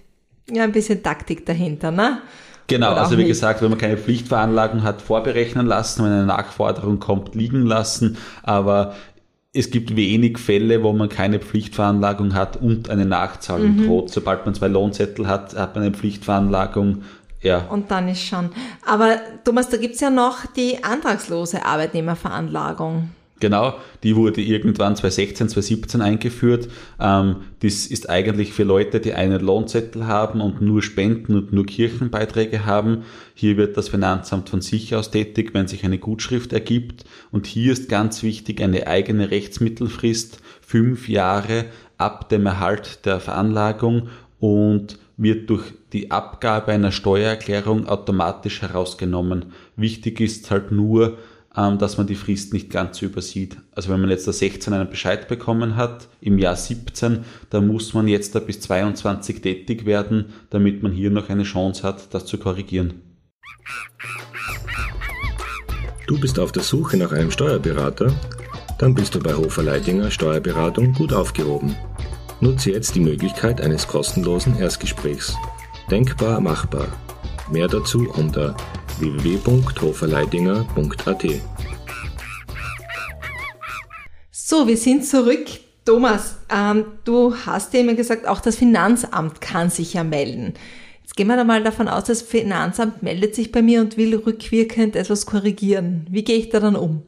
ja, 0.50 0.62
ein 0.62 0.72
bisschen 0.72 1.02
Taktik 1.02 1.44
dahinter, 1.44 1.90
ne? 1.90 2.22
Genau, 2.68 2.92
Oder 2.92 3.02
also 3.02 3.12
wie 3.12 3.22
nicht. 3.22 3.28
gesagt, 3.28 3.62
wenn 3.62 3.70
man 3.70 3.78
keine 3.78 3.96
Pflichtveranlagung 3.96 4.82
hat, 4.82 5.02
vorberechnen 5.02 5.66
lassen, 5.66 6.04
wenn 6.04 6.12
eine 6.12 6.26
Nachforderung 6.26 6.98
kommt, 6.98 7.34
liegen 7.34 7.64
lassen, 7.64 8.16
aber 8.42 8.94
es 9.52 9.70
gibt 9.70 9.96
wenig 9.96 10.38
Fälle, 10.38 10.82
wo 10.82 10.92
man 10.92 11.08
keine 11.08 11.38
Pflichtveranlagung 11.38 12.34
hat 12.34 12.56
und 12.56 12.90
eine 12.90 13.06
Nachzahlung 13.06 13.76
mhm. 13.76 13.86
droht. 13.86 14.10
Sobald 14.10 14.44
man 14.44 14.54
zwei 14.54 14.68
Lohnzettel 14.68 15.26
hat, 15.28 15.56
hat 15.56 15.74
man 15.74 15.84
eine 15.84 15.94
Pflichtveranlagung. 15.94 17.02
Ja. 17.40 17.64
Und 17.70 17.90
dann 17.90 18.08
ist 18.08 18.22
schon. 18.22 18.50
Aber 18.84 19.16
Thomas, 19.44 19.68
da 19.68 19.76
gibt's 19.76 20.00
ja 20.00 20.10
noch 20.10 20.44
die 20.46 20.84
antragslose 20.84 21.64
Arbeitnehmerveranlagung. 21.64 23.10
Genau, 23.38 23.74
die 24.02 24.16
wurde 24.16 24.40
irgendwann 24.40 24.96
2016, 24.96 25.50
2017 25.50 26.00
eingeführt. 26.00 26.68
Ähm, 26.98 27.36
das 27.60 27.86
ist 27.86 28.08
eigentlich 28.08 28.54
für 28.54 28.62
Leute, 28.64 28.98
die 28.98 29.12
einen 29.12 29.40
Lohnzettel 29.40 30.06
haben 30.06 30.40
und 30.40 30.62
nur 30.62 30.82
Spenden 30.82 31.36
und 31.36 31.52
nur 31.52 31.66
Kirchenbeiträge 31.66 32.64
haben. 32.64 33.02
Hier 33.34 33.58
wird 33.58 33.76
das 33.76 33.90
Finanzamt 33.90 34.48
von 34.48 34.62
sich 34.62 34.94
aus 34.94 35.10
tätig, 35.10 35.50
wenn 35.52 35.68
sich 35.68 35.84
eine 35.84 35.98
Gutschrift 35.98 36.54
ergibt. 36.54 37.04
Und 37.30 37.46
hier 37.46 37.72
ist 37.72 37.90
ganz 37.90 38.22
wichtig 38.22 38.62
eine 38.62 38.86
eigene 38.86 39.30
Rechtsmittelfrist, 39.30 40.40
fünf 40.62 41.06
Jahre 41.08 41.66
ab 41.98 42.30
dem 42.30 42.46
Erhalt 42.46 43.04
der 43.04 43.20
Veranlagung 43.20 44.08
und 44.38 44.98
wird 45.18 45.50
durch 45.50 45.64
die 45.92 46.10
Abgabe 46.10 46.72
einer 46.72 46.92
Steuererklärung 46.92 47.86
automatisch 47.86 48.62
herausgenommen. 48.62 49.52
Wichtig 49.76 50.20
ist 50.20 50.50
halt 50.50 50.72
nur, 50.72 51.18
dass 51.56 51.96
man 51.96 52.06
die 52.06 52.14
Frist 52.14 52.52
nicht 52.52 52.68
ganz 52.70 53.00
übersieht. 53.00 53.56
Also 53.72 53.88
wenn 53.88 54.00
man 54.00 54.10
jetzt 54.10 54.28
da 54.28 54.32
16 54.32 54.74
einen 54.74 54.90
Bescheid 54.90 55.26
bekommen 55.26 55.76
hat, 55.76 56.06
im 56.20 56.38
Jahr 56.38 56.54
17, 56.54 57.24
dann 57.48 57.66
muss 57.66 57.94
man 57.94 58.08
jetzt 58.08 58.34
da 58.34 58.40
bis 58.40 58.60
22 58.60 59.40
tätig 59.40 59.86
werden, 59.86 60.26
damit 60.50 60.82
man 60.82 60.92
hier 60.92 61.10
noch 61.10 61.30
eine 61.30 61.44
Chance 61.44 61.82
hat, 61.82 62.12
das 62.12 62.26
zu 62.26 62.36
korrigieren. 62.36 63.00
Du 66.06 66.20
bist 66.20 66.38
auf 66.38 66.52
der 66.52 66.62
Suche 66.62 66.98
nach 66.98 67.12
einem 67.12 67.30
Steuerberater? 67.30 68.12
Dann 68.78 68.94
bist 68.94 69.14
du 69.14 69.20
bei 69.20 69.34
Hofer 69.34 69.62
Leidinger 69.62 70.10
Steuerberatung 70.10 70.92
gut 70.92 71.14
aufgehoben. 71.14 71.74
Nutze 72.40 72.70
jetzt 72.70 72.94
die 72.94 73.00
Möglichkeit 73.00 73.62
eines 73.62 73.88
kostenlosen 73.88 74.58
Erstgesprächs. 74.58 75.34
Denkbar 75.90 76.38
machbar. 76.40 76.88
Mehr 77.50 77.66
dazu 77.66 78.10
unter 78.10 78.54
www.hoferleidinger.at. 79.00 81.24
So, 84.30 84.68
wir 84.68 84.76
sind 84.76 85.04
zurück. 85.04 85.48
Thomas, 85.84 86.36
ähm, 86.50 86.84
du 87.04 87.34
hast 87.34 87.74
ja 87.74 87.80
immer 87.80 87.94
gesagt, 87.94 88.26
auch 88.26 88.40
das 88.40 88.56
Finanzamt 88.56 89.40
kann 89.40 89.70
sich 89.70 89.94
ja 89.94 90.04
melden. 90.04 90.54
Jetzt 91.02 91.16
gehen 91.16 91.28
wir 91.28 91.36
da 91.36 91.44
mal 91.44 91.62
davon 91.62 91.88
aus, 91.88 92.04
das 92.04 92.22
Finanzamt 92.22 93.02
meldet 93.02 93.34
sich 93.34 93.52
bei 93.52 93.62
mir 93.62 93.80
und 93.80 93.96
will 93.96 94.16
rückwirkend 94.16 94.96
etwas 94.96 95.26
korrigieren. 95.26 96.06
Wie 96.10 96.24
gehe 96.24 96.38
ich 96.38 96.48
da 96.48 96.60
dann 96.60 96.76
um? 96.76 97.02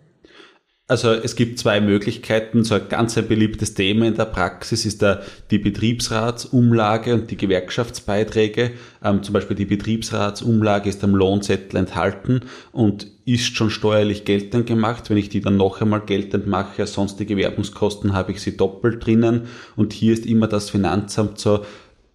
Also 0.91 1.13
es 1.13 1.37
gibt 1.37 1.59
zwei 1.59 1.83
Möglichkeiten. 1.83 2.65
So 2.65 2.75
ein 2.75 2.89
ganz 2.89 3.19
ein 3.19 3.29
beliebtes 3.29 3.75
Thema 3.75 4.07
in 4.07 4.15
der 4.15 4.25
Praxis 4.25 4.87
ist 4.87 5.03
da 5.03 5.21
die 5.51 5.59
Betriebsratsumlage 5.59 7.13
und 7.13 7.31
die 7.31 7.37
Gewerkschaftsbeiträge. 7.37 8.71
Ähm, 9.05 9.23
zum 9.23 9.35
Beispiel 9.35 9.55
die 9.55 9.67
Betriebsratsumlage 9.67 10.89
ist 10.89 11.05
am 11.05 11.15
Lohnzettel 11.15 11.79
enthalten 11.79 12.41
und 12.73 13.07
ist 13.27 13.55
schon 13.55 13.69
steuerlich 13.69 14.25
geltend 14.25 14.67
gemacht. 14.67 15.11
Wenn 15.11 15.19
ich 15.19 15.29
die 15.29 15.43
dann 15.43 15.59
noch 15.59 15.83
einmal 15.83 16.01
geltend 16.01 16.47
mache, 16.47 16.87
sonstige 16.87 17.37
Werbungskosten 17.37 18.15
habe 18.15 18.33
ich 18.33 18.41
sie 18.41 18.57
doppelt 18.57 19.05
drinnen. 19.05 19.43
Und 19.77 19.93
hier 19.93 20.15
ist 20.15 20.25
immer 20.25 20.47
das 20.47 20.71
Finanzamt 20.71 21.39
so, 21.39 21.67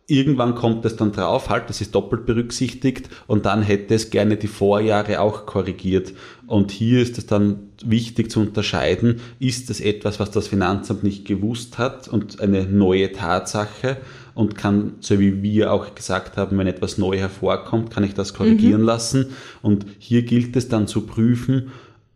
Irgendwann 0.05 0.55
kommt 0.55 0.83
es 0.86 0.98
dann 0.98 1.13
drauf, 1.13 1.50
halt, 1.50 1.69
das 1.69 1.79
ist 1.79 1.95
doppelt 1.95 2.25
berücksichtigt 2.25 3.10
und 3.25 3.45
dann 3.45 3.62
hätte 3.62 3.95
es 3.95 4.10
gerne 4.10 4.36
die 4.36 4.48
Vorjahre 4.48 5.22
auch 5.22 5.45
korrigiert. 5.45 6.13
Und 6.45 6.72
hier 6.72 7.01
ist 7.01 7.17
es 7.17 7.25
dann 7.25 7.69
wichtig 7.83 8.29
zu 8.29 8.41
unterscheiden, 8.41 9.22
ist 9.39 9.69
es 9.69 9.79
etwas, 9.79 10.19
was 10.19 10.29
das 10.29 10.48
Finanzamt 10.48 11.03
nicht 11.03 11.25
gewusst 11.25 11.77
hat 11.77 12.10
und 12.10 12.41
eine 12.41 12.65
neue 12.65 13.13
Tatsache 13.13 13.98
und 14.36 14.57
kann, 14.57 14.95
so 15.00 15.19
wie 15.19 15.41
wir 15.41 15.72
auch 15.72 15.95
gesagt 15.95 16.38
haben, 16.38 16.57
wenn 16.57 16.67
etwas 16.67 16.98
neu 16.98 17.17
hervorkommt, 17.17 17.89
kann 17.89 18.03
ich 18.03 18.13
das 18.13 18.33
korrigieren 18.33 18.81
mhm. 18.81 18.88
lassen. 18.88 19.27
Und 19.62 19.86
hier 20.00 20.24
gilt 20.24 20.55
es 20.55 20.67
dann 20.67 20.88
zu 20.88 21.01
prüfen, 21.01 21.72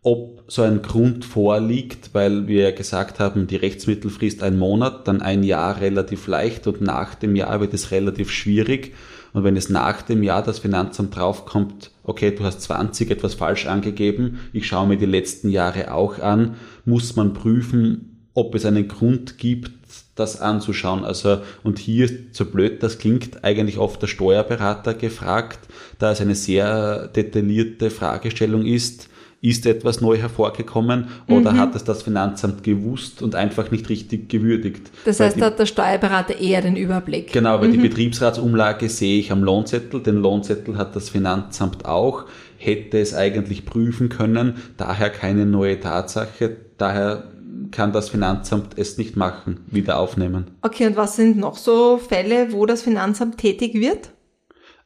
ob 0.08 0.42
so 0.46 0.62
ein 0.62 0.80
Grund 0.80 1.26
vorliegt, 1.26 2.14
weil 2.14 2.48
wir 2.48 2.62
ja 2.62 2.70
gesagt 2.70 3.20
haben, 3.20 3.46
die 3.46 3.56
Rechtsmittelfrist 3.56 4.42
ein 4.42 4.58
Monat, 4.58 5.06
dann 5.06 5.20
ein 5.20 5.42
Jahr 5.42 5.82
relativ 5.82 6.26
leicht 6.28 6.66
und 6.66 6.80
nach 6.80 7.14
dem 7.14 7.36
Jahr 7.36 7.60
wird 7.60 7.74
es 7.74 7.90
relativ 7.90 8.30
schwierig. 8.30 8.94
Und 9.34 9.44
wenn 9.44 9.54
es 9.54 9.68
nach 9.68 10.00
dem 10.00 10.22
Jahr 10.22 10.42
das 10.42 10.60
Finanzamt 10.60 11.14
draufkommt, 11.14 11.90
okay, 12.04 12.30
du 12.30 12.42
hast 12.44 12.62
20 12.62 13.10
etwas 13.10 13.34
falsch 13.34 13.66
angegeben, 13.66 14.38
ich 14.54 14.66
schaue 14.66 14.88
mir 14.88 14.96
die 14.96 15.04
letzten 15.04 15.50
Jahre 15.50 15.92
auch 15.92 16.18
an, 16.20 16.54
muss 16.86 17.14
man 17.14 17.34
prüfen, 17.34 18.16
ob 18.32 18.54
es 18.54 18.64
einen 18.64 18.88
Grund 18.88 19.36
gibt, 19.36 19.72
das 20.14 20.40
anzuschauen. 20.40 21.04
Also, 21.04 21.42
und 21.62 21.78
hier, 21.78 22.08
so 22.32 22.46
blöd 22.46 22.82
das 22.82 22.96
klingt, 22.96 23.44
eigentlich 23.44 23.76
oft 23.76 24.00
der 24.00 24.06
Steuerberater 24.06 24.94
gefragt, 24.94 25.58
da 25.98 26.12
es 26.12 26.22
eine 26.22 26.34
sehr 26.34 27.08
detaillierte 27.08 27.90
Fragestellung 27.90 28.64
ist, 28.64 29.10
ist 29.40 29.66
etwas 29.66 30.00
neu 30.00 30.16
hervorgekommen 30.16 31.08
oder 31.28 31.52
mhm. 31.52 31.58
hat 31.58 31.74
es 31.76 31.84
das 31.84 32.02
Finanzamt 32.02 32.64
gewusst 32.64 33.22
und 33.22 33.34
einfach 33.36 33.70
nicht 33.70 33.88
richtig 33.88 34.28
gewürdigt? 34.28 34.90
Das 35.04 35.20
heißt, 35.20 35.40
da 35.40 35.46
hat 35.46 35.58
der 35.58 35.66
Steuerberater 35.66 36.38
eher 36.38 36.60
den 36.60 36.74
Überblick. 36.76 37.32
Genau, 37.32 37.60
weil 37.60 37.68
mhm. 37.68 37.72
die 37.72 37.78
Betriebsratsumlage 37.78 38.88
sehe 38.88 39.20
ich 39.20 39.30
am 39.30 39.44
Lohnzettel, 39.44 40.02
den 40.02 40.16
Lohnzettel 40.16 40.76
hat 40.76 40.96
das 40.96 41.10
Finanzamt 41.10 41.84
auch, 41.84 42.24
hätte 42.56 42.98
es 42.98 43.14
eigentlich 43.14 43.64
prüfen 43.64 44.08
können, 44.08 44.54
daher 44.76 45.10
keine 45.10 45.46
neue 45.46 45.78
Tatsache, 45.78 46.56
daher 46.76 47.24
kann 47.70 47.92
das 47.92 48.08
Finanzamt 48.08 48.76
es 48.76 48.98
nicht 48.98 49.16
machen, 49.16 49.60
wieder 49.68 49.98
aufnehmen. 49.98 50.46
Okay, 50.62 50.86
und 50.86 50.96
was 50.96 51.16
sind 51.16 51.38
noch 51.38 51.56
so 51.56 51.98
Fälle, 51.98 52.52
wo 52.52 52.66
das 52.66 52.82
Finanzamt 52.82 53.38
tätig 53.38 53.74
wird? 53.74 54.10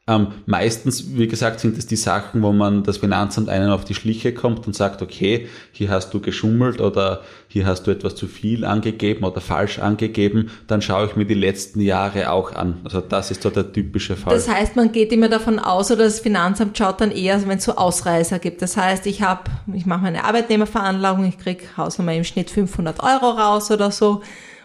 Ähm, 0.05 0.27
meistens, 0.45 1.15
wie 1.15 1.29
gesagt, 1.29 1.61
sind 1.61 1.77
es 1.77 1.85
die 1.85 1.95
Sachen, 1.95 2.41
wo 2.41 2.51
man 2.51 2.83
das 2.83 2.97
Finanzamt 2.97 3.47
einen 3.47 3.69
auf 3.69 3.85
die 3.85 3.93
Schliche 3.93 4.33
kommt 4.33 4.67
und 4.67 4.75
sagt, 4.75 5.01
okay, 5.01 5.47
hier 5.71 5.89
hast 5.89 6.13
du 6.13 6.19
geschummelt 6.19 6.81
oder 6.81 7.21
hier 7.47 7.65
hast 7.65 7.87
du 7.87 7.91
etwas 7.91 8.15
zu 8.15 8.27
viel 8.27 8.65
angegeben 8.65 9.23
oder 9.23 9.39
falsch 9.39 9.79
angegeben, 9.79 10.51
dann 10.67 10.81
schaue 10.81 11.05
ich 11.05 11.15
mir 11.15 11.23
die 11.23 11.35
letzten 11.35 11.79
Jahre 11.79 12.31
auch 12.31 12.51
an. 12.51 12.81
Also 12.83 12.99
das 12.99 13.31
ist 13.31 13.43
so 13.43 13.49
der 13.49 13.71
typische 13.71 14.17
Fall. 14.17 14.33
Das 14.33 14.49
heißt, 14.49 14.75
man 14.75 14.91
geht 14.91 15.13
immer 15.13 15.29
davon 15.29 15.57
aus, 15.57 15.89
oder 15.89 16.03
das 16.03 16.19
Finanzamt 16.19 16.77
schaut 16.77 16.99
dann 16.99 17.11
eher, 17.11 17.41
wenn 17.47 17.59
es 17.59 17.63
so 17.63 17.77
Ausreißer 17.77 18.39
gibt. 18.39 18.61
Das 18.61 18.75
heißt, 18.75 19.07
ich 19.07 19.21
habe, 19.21 19.43
ich 19.73 19.85
mache 19.85 20.01
meine 20.01 20.25
Arbeitnehmerveranlagung, 20.25 21.23
ich 21.25 21.37
kriege 21.37 21.63
Hausnummer 21.77 22.13
im 22.13 22.25
Schnitt 22.25 22.49
500 22.49 23.01
Euro 23.01 23.29
raus 23.29 23.71
oder 23.71 23.89
so 23.89 24.21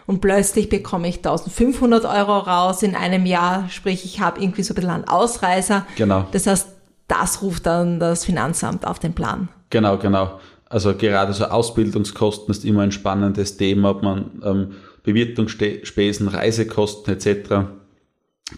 und 0.09 0.21
plötzlich 0.21 0.69
bekomme 0.69 1.07
ich 1.07 1.17
1500 1.17 2.03
Euro 2.03 2.39
raus 2.39 2.81
in 2.81 2.95
einem 2.95 3.27
Jahr, 3.27 3.69
sprich 3.69 4.05
ich 4.05 4.19
habe 4.19 4.41
irgendwie 4.41 4.63
so 4.63 4.73
ein 4.73 4.75
bisschen 4.75 4.89
einen 4.89 5.07
Ausreißer. 5.07 5.85
Genau. 5.97 6.25
Das 6.31 6.47
heißt, 6.47 6.67
das 7.07 7.43
ruft 7.43 7.67
dann 7.67 7.99
das 7.99 8.25
Finanzamt 8.25 8.87
auf 8.87 8.97
den 8.97 9.13
Plan. 9.13 9.49
Genau, 9.69 9.99
genau. 9.99 10.39
Also 10.67 10.95
gerade 10.95 11.31
so 11.33 11.45
Ausbildungskosten 11.45 12.49
ist 12.49 12.65
immer 12.65 12.81
ein 12.81 12.91
spannendes 12.91 13.57
Thema, 13.57 13.91
ob 13.91 14.01
man 14.01 14.31
ähm, 14.43 14.71
Bewirtungsspesen, 15.03 16.27
Reisekosten 16.27 17.13
etc 17.13 17.69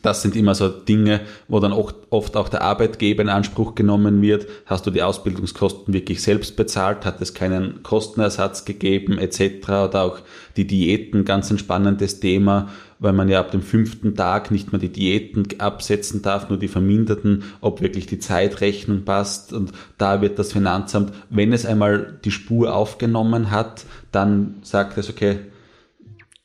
das 0.01 0.21
sind 0.21 0.36
immer 0.36 0.55
so 0.55 0.69
Dinge, 0.69 1.21
wo 1.48 1.60
dann 1.60 1.74
oft 1.74 2.36
auch 2.38 2.50
der 2.50 2.62
Arbeitgeber 2.62 3.21
in 3.21 3.29
Anspruch 3.29 3.75
genommen 3.75 4.21
wird. 4.21 4.48
Hast 4.65 4.88
du 4.88 4.91
die 4.91 5.03
Ausbildungskosten 5.03 5.93
wirklich 5.93 6.21
selbst 6.21 6.55
bezahlt? 6.55 7.05
Hat 7.05 7.21
es 7.21 7.33
keinen 7.33 7.83
Kostenersatz 7.83 8.65
gegeben 8.65 9.17
etc. 9.17 9.67
Oder 9.67 10.03
auch 10.03 10.19
die 10.55 10.65
Diäten, 10.65 11.25
ganz 11.25 11.51
ein 11.51 11.57
spannendes 11.57 12.19
Thema, 12.19 12.69
weil 13.00 13.13
man 13.13 13.29
ja 13.29 13.39
ab 13.39 13.51
dem 13.51 13.62
fünften 13.62 14.15
Tag 14.15 14.51
nicht 14.51 14.71
mehr 14.71 14.79
die 14.79 14.91
Diäten 14.91 15.45
absetzen 15.60 16.21
darf, 16.21 16.50
nur 16.50 16.60
die 16.60 16.67
verminderten, 16.67 17.43
ob 17.60 17.81
wirklich 17.81 18.05
die 18.05 18.19
Zeitrechnung 18.19 19.03
passt. 19.03 19.51
Und 19.53 19.71
da 19.98 20.21
wird 20.21 20.39
das 20.39 20.53
Finanzamt, 20.53 21.12
wenn 21.29 21.51
es 21.51 21.65
einmal 21.65 22.19
die 22.24 22.31
Spur 22.31 22.74
aufgenommen 22.74 23.51
hat, 23.51 23.86
dann 24.12 24.55
sagt 24.62 24.98
es, 24.98 25.10
okay, 25.10 25.39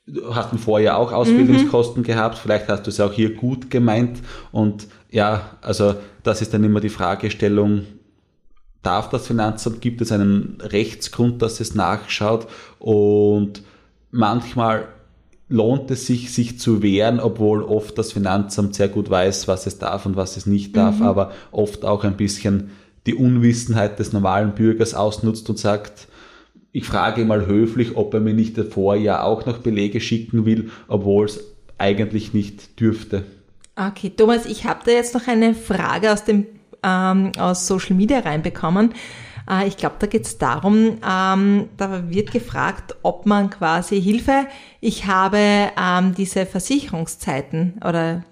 du 0.07 0.35
hast 0.35 0.53
im 0.53 0.59
Vorjahr 0.59 0.99
auch 0.99 1.13
Ausbildungskosten 1.13 2.03
mhm. 2.03 2.07
gehabt, 2.07 2.39
vielleicht 2.39 2.69
hast 2.69 2.87
du 2.87 2.91
es 2.91 3.01
auch 3.01 3.13
hier 3.13 3.35
gut 3.35 3.71
gemeint 3.71 4.21
und 4.53 4.87
ja, 5.11 5.51
also 5.63 5.95
das 6.23 6.43
ist 6.43 6.55
dann 6.55 6.65
immer 6.65 6.81
die 6.81 6.89
Fragestellung, 6.89 7.83
darf 8.83 9.09
das 9.11 9.27
Finanzamt, 9.27 9.81
gibt 9.81 10.01
es 10.01 10.13
einen 10.13 10.59
Rechtsgrund, 10.61 11.43
dass 11.43 11.61
es 11.61 11.75
nachschaut 11.75 12.47
und 12.79 13.63
manchmal 14.11 14.89
lohnt 15.49 15.91
es 15.91 16.07
sich, 16.07 16.33
sich 16.33 16.59
zu 16.59 16.83
wehren, 16.83 17.21
obwohl 17.21 17.63
oft 17.63 17.97
das 17.99 18.13
Finanzamt 18.13 18.75
sehr 18.75 18.89
gut 18.89 19.11
weiß, 19.11 19.47
was 19.47 19.67
es 19.67 19.79
darf 19.79 20.07
und 20.07 20.17
was 20.17 20.37
es 20.37 20.47
nicht 20.47 20.77
darf, 20.77 20.99
mhm. 20.99 21.07
aber 21.07 21.33
oft 21.53 21.85
auch 21.85 22.05
ein 22.05 22.17
bisschen 22.17 22.71
die 23.07 23.15
Unwissenheit 23.15 23.99
des 24.01 24.13
normalen 24.13 24.55
Bürgers 24.55 24.95
ausnutzt 24.95 25.49
und 25.49 25.59
sagt, 25.59 26.09
ich 26.77 26.85
frage 26.85 27.25
mal 27.25 27.47
höflich, 27.47 27.97
ob 27.97 28.13
er 28.13 28.21
mir 28.21 28.35
nicht 28.35 28.59
davor 28.59 28.97
ja 28.97 29.23
auch 29.23 29.47
noch 29.47 29.59
Belege 29.59 29.99
schicken 29.99 30.45
will, 30.45 30.71
obwohl 30.89 31.25
es 31.25 31.43
eigentlich 31.79 32.35
nicht 32.35 32.79
dürfte. 32.79 33.25
Okay, 33.77 34.13
Thomas, 34.15 34.45
ich 34.45 34.67
habe 34.67 34.81
da 34.85 34.91
jetzt 34.91 35.15
noch 35.15 35.27
eine 35.27 35.55
Frage 35.55 36.13
aus 36.13 36.25
dem 36.25 36.45
ähm, 36.83 37.33
aus 37.39 37.67
Social 37.67 37.97
Media 37.97 38.19
reinbekommen. 38.19 38.93
Äh, 39.51 39.69
ich 39.69 39.79
glaube, 39.79 39.97
da 40.01 40.07
geht 40.07 40.27
es 40.27 40.37
darum, 40.37 40.99
ähm, 41.03 41.71
da 41.79 42.11
wird 42.11 42.31
gefragt, 42.31 42.95
ob 43.01 43.25
man 43.25 43.49
quasi 43.49 44.03
Hilfe, 44.03 44.47
ich 44.83 45.07
habe 45.07 45.39
ähm, 45.39 46.15
diese 46.15 46.45
Versicherungszeiten 46.45 47.81
oder 47.87 48.23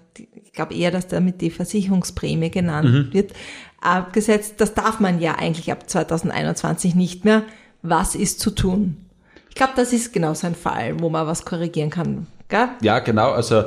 ich 0.43 0.53
glaube 0.53 0.75
eher, 0.75 0.91
dass 0.91 1.07
damit 1.07 1.41
die 1.41 1.49
Versicherungsprämie 1.49 2.51
genannt 2.51 2.91
mhm. 2.91 3.09
wird, 3.11 3.33
abgesetzt. 3.81 4.55
Das 4.57 4.75
darf 4.75 4.99
man 4.99 5.19
ja 5.19 5.33
eigentlich 5.33 5.71
ab 5.71 5.89
2021 5.89 6.93
nicht 6.93 7.25
mehr 7.25 7.41
was 7.89 8.15
ist 8.15 8.39
zu 8.39 8.51
tun? 8.51 8.97
Ich 9.49 9.55
glaube, 9.55 9.73
das 9.75 9.93
ist 9.93 10.11
genau 10.11 10.33
so 10.33 10.47
ein 10.47 10.55
Fall, 10.55 10.99
wo 10.99 11.09
man 11.09 11.27
was 11.27 11.45
korrigieren 11.45 11.89
kann. 11.89 12.27
Gell? 12.49 12.67
Ja, 12.81 12.99
genau. 12.99 13.31
Also 13.31 13.63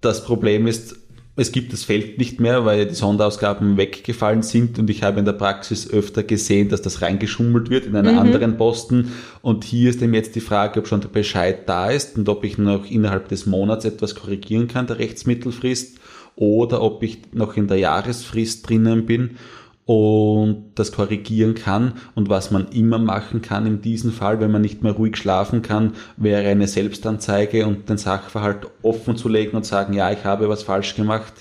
das 0.00 0.24
Problem 0.24 0.66
ist, 0.66 0.96
es 1.34 1.50
gibt 1.50 1.72
das 1.72 1.84
Feld 1.84 2.18
nicht 2.18 2.40
mehr, 2.40 2.66
weil 2.66 2.86
die 2.86 2.94
Sonderausgaben 2.94 3.78
weggefallen 3.78 4.42
sind 4.42 4.78
und 4.78 4.90
ich 4.90 5.02
habe 5.02 5.18
in 5.18 5.24
der 5.24 5.32
Praxis 5.32 5.88
öfter 5.88 6.22
gesehen, 6.22 6.68
dass 6.68 6.82
das 6.82 7.00
reingeschummelt 7.00 7.70
wird 7.70 7.86
in 7.86 7.96
einen 7.96 8.14
mhm. 8.14 8.20
anderen 8.20 8.56
Posten. 8.58 9.12
Und 9.40 9.64
hier 9.64 9.88
ist 9.88 10.02
eben 10.02 10.12
jetzt 10.12 10.34
die 10.34 10.40
Frage, 10.40 10.80
ob 10.80 10.88
schon 10.88 11.00
der 11.00 11.08
Bescheid 11.08 11.68
da 11.68 11.90
ist 11.90 12.18
und 12.18 12.28
ob 12.28 12.44
ich 12.44 12.58
noch 12.58 12.84
innerhalb 12.84 13.28
des 13.28 13.46
Monats 13.46 13.86
etwas 13.86 14.14
korrigieren 14.14 14.68
kann, 14.68 14.86
der 14.86 14.98
Rechtsmittelfrist, 14.98 15.98
oder 16.34 16.82
ob 16.82 17.02
ich 17.02 17.18
noch 17.32 17.56
in 17.56 17.68
der 17.68 17.78
Jahresfrist 17.78 18.68
drinnen 18.68 19.06
bin 19.06 19.36
und 19.84 20.72
das 20.76 20.92
korrigieren 20.92 21.54
kann. 21.54 21.94
Und 22.14 22.28
was 22.28 22.50
man 22.50 22.68
immer 22.68 22.98
machen 22.98 23.42
kann 23.42 23.66
in 23.66 23.80
diesem 23.82 24.12
Fall, 24.12 24.40
wenn 24.40 24.50
man 24.50 24.62
nicht 24.62 24.82
mehr 24.82 24.92
ruhig 24.92 25.16
schlafen 25.16 25.62
kann, 25.62 25.94
wäre 26.16 26.48
eine 26.48 26.68
Selbstanzeige 26.68 27.66
und 27.66 27.88
den 27.88 27.98
Sachverhalt 27.98 28.68
offen 28.82 29.16
zu 29.16 29.28
legen 29.28 29.56
und 29.56 29.66
sagen, 29.66 29.92
ja, 29.92 30.10
ich 30.12 30.24
habe 30.24 30.48
was 30.48 30.62
falsch 30.62 30.94
gemacht. 30.94 31.32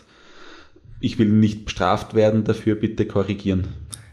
Ich 1.00 1.18
will 1.18 1.30
nicht 1.30 1.66
bestraft 1.66 2.14
werden 2.14 2.44
dafür, 2.44 2.76
bitte 2.76 3.06
korrigieren. 3.06 3.68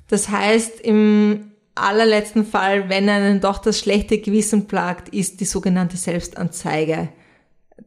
Das 0.09 0.29
heißt, 0.31 0.81
im 0.81 1.53
allerletzten 1.75 2.45
Fall, 2.45 2.89
wenn 2.89 3.09
einen 3.09 3.41
doch 3.41 3.59
das 3.59 3.79
schlechte 3.79 4.19
Gewissen 4.19 4.67
plagt, 4.67 5.11
ist 5.11 5.41
die 5.41 5.45
sogenannte 5.45 5.97
Selbstanzeige 5.97 7.11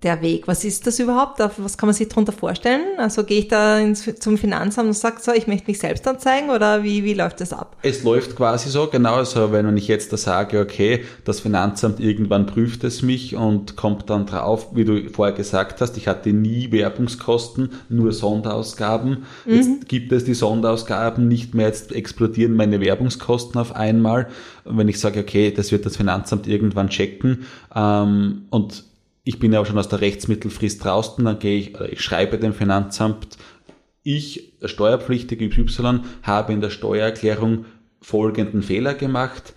der 0.04 0.22
Weg. 0.22 0.48
Was 0.48 0.64
ist 0.64 0.88
das 0.88 1.00
überhaupt? 1.00 1.40
Was 1.40 1.78
kann 1.78 1.88
man 1.88 1.94
sich 1.94 2.08
darunter 2.08 2.32
vorstellen? 2.32 2.82
Also 2.98 3.24
gehe 3.24 3.40
ich 3.40 3.48
da 3.50 3.78
ins, 3.78 4.10
zum 4.20 4.38
Finanzamt 4.38 4.88
und 4.88 4.94
sage 4.94 5.18
so, 5.20 5.32
ich 5.32 5.48
möchte 5.48 5.68
mich 5.68 5.80
selbst 5.80 6.08
anzeigen 6.08 6.50
oder 6.50 6.84
wie, 6.84 7.04
wie 7.04 7.14
läuft 7.14 7.42
das 7.42 7.54
ab? 7.54 7.76
Es 7.84 8.04
läuft 8.04 8.36
quasi 8.36 8.70
so, 8.70 8.88
genau. 8.88 9.16
Also 9.16 9.52
wenn 9.52 9.76
ich 9.78 9.88
jetzt 9.88 10.12
da 10.12 10.18
sage, 10.18 10.60
okay, 10.60 11.04
das 11.26 11.42
Finanzamt 11.42 12.00
irgendwann 12.00 12.46
prüft 12.46 12.84
es 12.84 13.02
mich 13.02 13.36
und 13.36 13.76
kommt 13.76 14.10
dann 14.10 14.26
drauf, 14.26 14.70
wie 14.74 14.86
du 14.86 15.10
vorher 15.10 15.36
gesagt 15.36 15.82
hast, 15.82 15.98
ich 15.98 16.08
hatte 16.08 16.34
nie 16.34 16.72
Werbungskosten, 16.72 17.72
nur 17.90 18.12
Sonderausgaben. 18.12 19.26
Mhm. 19.46 19.54
Jetzt 19.54 19.90
gibt 19.90 20.12
es 20.14 20.24
die 20.24 20.34
Sonderausgaben 20.34 21.28
nicht 21.28 21.54
mehr, 21.54 21.68
jetzt 21.68 21.92
explodieren 21.92 22.56
meine 22.56 22.80
Werbungskosten 22.80 23.60
auf 23.60 23.76
einmal. 23.76 24.28
Wenn 24.64 24.88
ich 24.88 25.00
sage, 25.00 25.20
okay, 25.20 25.52
das 25.52 25.72
wird 25.72 25.86
das 25.86 25.98
Finanzamt 25.98 26.48
irgendwann 26.48 26.90
checken 26.90 27.46
ähm, 27.76 28.44
und 28.50 28.91
ich 29.24 29.40
bin 29.40 29.54
ja 29.54 29.60
auch 29.60 29.66
schon 29.66 29.78
aus 29.78 29.90
der 29.90 30.02
Rechtsmittelfrist 30.02 30.84
draußen, 30.84 31.24
dann 31.24 31.40
gehe 31.40 31.60
ich, 31.60 31.80
ich 31.80 32.02
schreibe 32.02 32.38
dem 32.38 32.54
Finanzamt, 32.54 33.38
ich, 34.04 34.54
Steuerpflichtige 34.64 35.46
Y, 35.46 36.02
habe 36.24 36.54
in 36.54 36.62
der 36.62 36.72
Steuererklärung 36.72 37.66
folgenden 38.02 38.64
Fehler 38.64 38.96
gemacht 38.96 39.54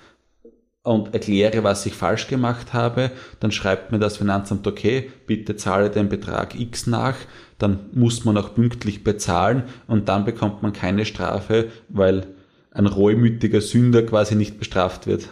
und 0.83 1.15
erkläre, 1.15 1.65
was 1.65 1.87
ich 1.87 1.95
falsch 1.95 2.29
gemacht 2.29 2.75
habe, 2.75 3.11
dann 3.41 3.53
schreibt 3.53 3.91
mir 3.91 3.99
das 3.99 4.19
Finanzamt, 4.19 4.67
okay, 4.67 5.11
bitte 5.27 5.57
zahle 5.57 5.89
den 5.89 6.11
Betrag 6.11 6.61
X 6.61 6.87
nach, 6.87 7.17
dann 7.59 7.87
muss 7.93 8.27
man 8.27 8.37
auch 8.37 8.55
pünktlich 8.55 9.03
bezahlen 9.03 9.65
und 9.87 10.11
dann 10.11 10.27
bekommt 10.27 10.63
man 10.63 10.75
keine 10.75 11.07
Strafe, 11.07 11.71
weil 11.89 12.27
ein 12.71 12.87
reumütiger 12.87 13.63
Sünder 13.63 14.03
quasi 14.03 14.35
nicht 14.35 14.59
bestraft 14.59 15.07
wird. 15.07 15.29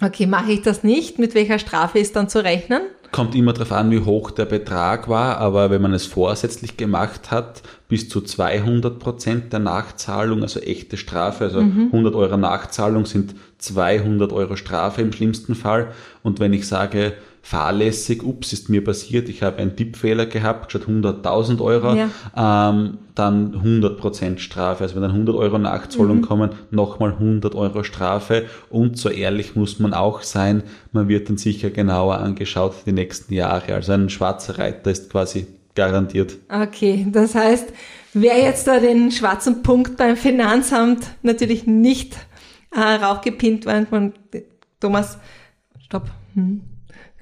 Okay, 0.00 0.26
mache 0.26 0.52
ich 0.52 0.62
das 0.62 0.84
nicht? 0.84 1.18
Mit 1.18 1.34
welcher 1.34 1.58
Strafe 1.58 1.98
ist 1.98 2.14
dann 2.14 2.28
zu 2.28 2.44
rechnen? 2.44 2.82
Kommt 3.12 3.34
immer 3.34 3.52
darauf 3.52 3.72
an, 3.72 3.90
wie 3.90 4.00
hoch 4.00 4.30
der 4.30 4.46
Betrag 4.46 5.06
war, 5.06 5.36
aber 5.36 5.70
wenn 5.70 5.82
man 5.82 5.92
es 5.92 6.06
vorsätzlich 6.06 6.78
gemacht 6.78 7.30
hat, 7.30 7.62
bis 7.86 8.08
zu 8.08 8.22
200 8.22 8.98
Prozent 8.98 9.52
der 9.52 9.60
Nachzahlung, 9.60 10.42
also 10.42 10.60
echte 10.60 10.96
Strafe, 10.96 11.44
also 11.44 11.60
mhm. 11.60 11.88
100 11.92 12.14
Euro 12.14 12.38
Nachzahlung 12.38 13.04
sind 13.04 13.34
200 13.58 14.32
Euro 14.32 14.56
Strafe 14.56 15.02
im 15.02 15.12
schlimmsten 15.12 15.54
Fall. 15.54 15.92
Und 16.22 16.40
wenn 16.40 16.54
ich 16.54 16.66
sage, 16.66 17.12
fahrlässig, 17.44 18.22
ups, 18.22 18.52
ist 18.52 18.68
mir 18.68 18.84
passiert, 18.84 19.28
ich 19.28 19.42
habe 19.42 19.58
einen 19.58 19.76
Tippfehler 19.76 20.26
gehabt, 20.26 20.70
statt 20.70 20.84
100.000 20.88 21.60
Euro, 21.60 21.94
ja. 21.94 22.08
ähm, 22.36 22.98
dann 23.16 23.54
100% 23.62 24.38
Strafe. 24.38 24.84
Also 24.84 24.94
wenn 24.94 25.02
dann 25.02 25.10
100 25.10 25.34
Euro 25.34 25.58
Nachzahlung 25.58 26.18
mhm. 26.18 26.22
kommen, 26.22 26.50
nochmal 26.70 27.10
100 27.10 27.54
Euro 27.56 27.82
Strafe. 27.82 28.46
Und 28.70 28.96
so 28.96 29.08
ehrlich 29.08 29.56
muss 29.56 29.80
man 29.80 29.92
auch 29.92 30.22
sein, 30.22 30.62
man 30.92 31.08
wird 31.08 31.28
dann 31.28 31.36
sicher 31.36 31.70
genauer 31.70 32.18
angeschaut 32.18 32.74
die 32.86 32.92
nächsten 32.92 33.34
Jahre. 33.34 33.74
Also 33.74 33.92
ein 33.92 34.08
schwarzer 34.08 34.58
Reiter 34.58 34.90
ist 34.90 35.10
quasi 35.10 35.46
garantiert. 35.74 36.38
Okay, 36.48 37.06
das 37.10 37.34
heißt, 37.34 37.72
wer 38.14 38.38
jetzt 38.38 38.68
da 38.68 38.78
den 38.78 39.10
schwarzen 39.10 39.62
Punkt 39.62 39.96
beim 39.96 40.16
Finanzamt 40.16 41.08
natürlich 41.22 41.66
nicht 41.66 42.16
äh, 42.70 42.80
raufgepinnt 42.80 43.66
war, 43.66 43.84
man, 43.90 44.12
Thomas, 44.80 45.18
stopp. 45.80 46.04
Hm. 46.34 46.62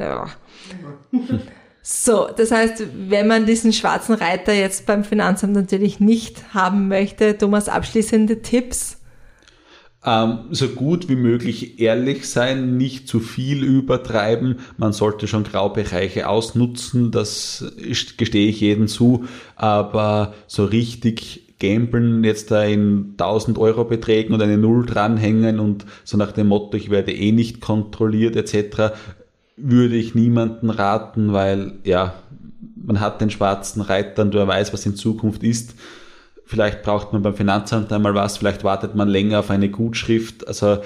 Ja. 0.01 0.27
So, 1.83 2.29
das 2.37 2.51
heißt, 2.51 2.85
wenn 3.09 3.27
man 3.27 3.47
diesen 3.47 3.73
schwarzen 3.73 4.15
Reiter 4.15 4.53
jetzt 4.53 4.87
beim 4.87 5.05
Finanzamt 5.05 5.55
natürlich 5.55 6.01
nicht 6.01 6.55
haben 6.55 6.89
möchte, 6.89 7.37
Thomas, 7.37 7.69
abschließende 7.69 8.43
Tipps? 8.43 8.99
Ähm, 10.05 10.39
so 10.51 10.69
gut 10.69 11.09
wie 11.09 11.17
möglich 11.17 11.81
ehrlich 11.81 12.29
sein, 12.29 12.77
nicht 12.77 13.07
zu 13.07 13.21
viel 13.21 13.65
übertreiben. 13.65 14.61
Man 14.79 14.93
sollte 14.93 15.27
schon 15.27 15.45
Graubereiche 15.45 16.29
ausnutzen, 16.29 17.11
das 17.11 17.65
gestehe 18.17 18.49
ich 18.49 18.61
jedem 18.61 18.89
zu, 18.89 19.27
aber 19.57 20.33
so 20.47 20.65
richtig 20.65 21.51
gamblen 21.59 22.25
jetzt 22.25 22.51
da 22.51 22.65
in 22.65 23.15
1000 23.19 23.59
Euro 23.59 23.85
Beträgen 23.85 24.33
und 24.33 24.41
eine 24.41 24.57
Null 24.57 24.87
dranhängen 24.87 25.61
und 25.61 25.85
so 26.05 26.17
nach 26.17 26.33
dem 26.33 26.49
Motto, 26.49 26.77
ich 26.77 26.91
werde 26.91 27.13
eh 27.13 27.33
nicht 27.33 27.61
kontrolliert 27.61 28.35
etc., 28.37 28.95
würde 29.63 29.97
ich 29.97 30.15
niemanden 30.15 30.71
raten, 30.71 31.33
weil 31.33 31.73
ja, 31.85 32.15
man 32.77 33.01
hat 33.01 33.21
den 33.21 33.31
schwarzen 33.31 33.83
Reiter 33.83 34.23
und 34.23 34.35
wer 34.35 34.47
weiß, 34.47 34.73
was 34.73 34.87
in 34.87 34.97
Zukunft 34.97 35.43
ist. 35.43 35.75
Vielleicht 36.45 36.83
braucht 36.83 37.13
man 37.13 37.23
beim 37.23 37.35
Finanzamt 37.35 37.93
einmal 37.93 38.15
was, 38.15 38.39
vielleicht 38.39 38.65
wartet 38.65 38.95
man 38.95 39.09
länger 39.09 39.41
auf 39.41 39.51
eine 39.51 39.69
Gutschrift. 39.69 40.49
Also 40.49 40.79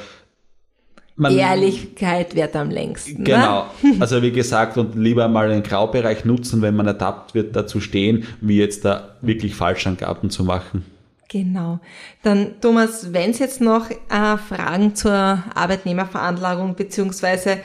man, 1.16 1.36
Ehrlichkeit 1.36 2.34
wird 2.34 2.56
am 2.56 2.70
längsten. 2.70 3.18
Ne? 3.18 3.24
Genau. 3.24 3.66
Ne? 3.82 3.96
Also 4.00 4.20
wie 4.20 4.32
gesagt, 4.32 4.76
und 4.76 4.96
lieber 4.96 5.28
mal 5.28 5.50
einen 5.50 5.62
Graubereich 5.62 6.24
nutzen, 6.24 6.60
wenn 6.60 6.76
man 6.76 6.86
ertappt 6.86 7.34
wird, 7.34 7.54
dazu 7.54 7.80
stehen, 7.80 8.26
wie 8.40 8.58
jetzt 8.58 8.84
da 8.84 9.16
wirklich 9.20 9.54
Falschangaben 9.54 10.30
zu 10.30 10.44
machen. 10.44 10.84
Genau. 11.28 11.80
Dann 12.22 12.60
Thomas, 12.60 13.12
wenn 13.12 13.30
es 13.30 13.38
jetzt 13.38 13.60
noch 13.60 13.90
äh, 13.90 14.36
Fragen 14.36 14.94
zur 14.94 15.42
Arbeitnehmerveranlagung 15.54 16.74
beziehungsweise 16.74 17.58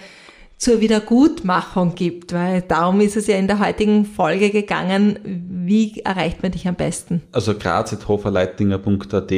zur 0.59 0.81
Wiedergutmachung 0.81 1.95
gibt, 1.95 2.33
weil 2.33 2.61
darum 2.61 2.99
ist 2.99 3.15
es 3.15 3.27
ja 3.27 3.37
in 3.37 3.47
der 3.47 3.59
heutigen 3.59 4.05
Folge 4.05 4.49
gegangen. 4.49 5.17
Wie 5.23 6.01
erreicht 6.01 6.43
man 6.43 6.51
dich 6.51 6.67
am 6.67 6.75
besten? 6.75 7.21
Also 7.31 7.55
graz.hoferleitinger.at 7.57 9.33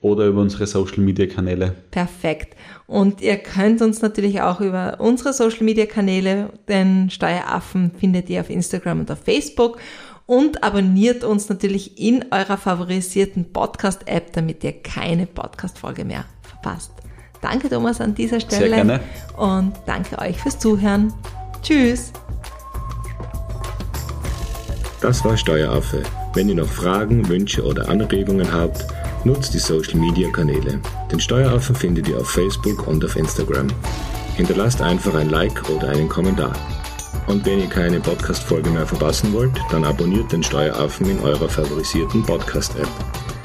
oder 0.00 0.26
über 0.26 0.42
unsere 0.42 0.66
Social 0.66 0.98
Media 0.98 1.26
Kanäle. 1.26 1.76
Perfekt. 1.92 2.56
Und 2.86 3.22
ihr 3.22 3.36
könnt 3.36 3.80
uns 3.82 4.02
natürlich 4.02 4.42
auch 4.42 4.60
über 4.60 4.96
unsere 4.98 5.32
Social 5.32 5.62
Media 5.62 5.86
Kanäle, 5.86 6.50
den 6.68 7.08
Steueraffen 7.08 7.92
findet 7.92 8.28
ihr 8.28 8.40
auf 8.40 8.50
Instagram 8.50 9.00
und 9.00 9.10
auf 9.12 9.20
Facebook 9.20 9.78
und 10.26 10.64
abonniert 10.64 11.22
uns 11.22 11.48
natürlich 11.48 12.00
in 12.00 12.26
eurer 12.32 12.56
favorisierten 12.56 13.52
Podcast-App, 13.52 14.32
damit 14.32 14.64
ihr 14.64 14.72
keine 14.72 15.26
Podcast-Folge 15.26 16.04
mehr 16.04 16.24
verpasst. 16.42 16.93
Danke 17.44 17.68
Thomas 17.68 18.00
an 18.00 18.14
dieser 18.14 18.40
Stelle. 18.40 18.68
Sehr 18.68 18.76
gerne. 18.76 19.00
Und 19.36 19.74
danke 19.84 20.18
euch 20.18 20.40
fürs 20.40 20.58
Zuhören. 20.58 21.12
Tschüss. 21.62 22.10
Das 25.02 25.22
war 25.26 25.36
Steueraffe. 25.36 26.02
Wenn 26.32 26.48
ihr 26.48 26.54
noch 26.54 26.66
Fragen, 26.66 27.28
Wünsche 27.28 27.62
oder 27.62 27.90
Anregungen 27.90 28.50
habt, 28.50 28.86
nutzt 29.24 29.52
die 29.52 29.58
Social 29.58 29.96
Media 29.96 30.30
Kanäle. 30.30 30.80
Den 31.12 31.20
Steueraffen 31.20 31.76
findet 31.76 32.08
ihr 32.08 32.16
auf 32.16 32.30
Facebook 32.30 32.88
und 32.88 33.04
auf 33.04 33.14
Instagram. 33.14 33.66
Hinterlasst 34.36 34.80
einfach 34.80 35.14
ein 35.14 35.28
Like 35.28 35.68
oder 35.68 35.90
einen 35.90 36.08
Kommentar. 36.08 36.54
Und 37.26 37.44
wenn 37.44 37.60
ihr 37.60 37.68
keine 37.68 38.00
Podcast-Folge 38.00 38.70
mehr 38.70 38.86
verpassen 38.86 39.34
wollt, 39.34 39.52
dann 39.70 39.84
abonniert 39.84 40.32
den 40.32 40.42
Steueraffen 40.42 41.10
in 41.10 41.20
eurer 41.20 41.50
favorisierten 41.50 42.22
Podcast-App. 42.22 42.88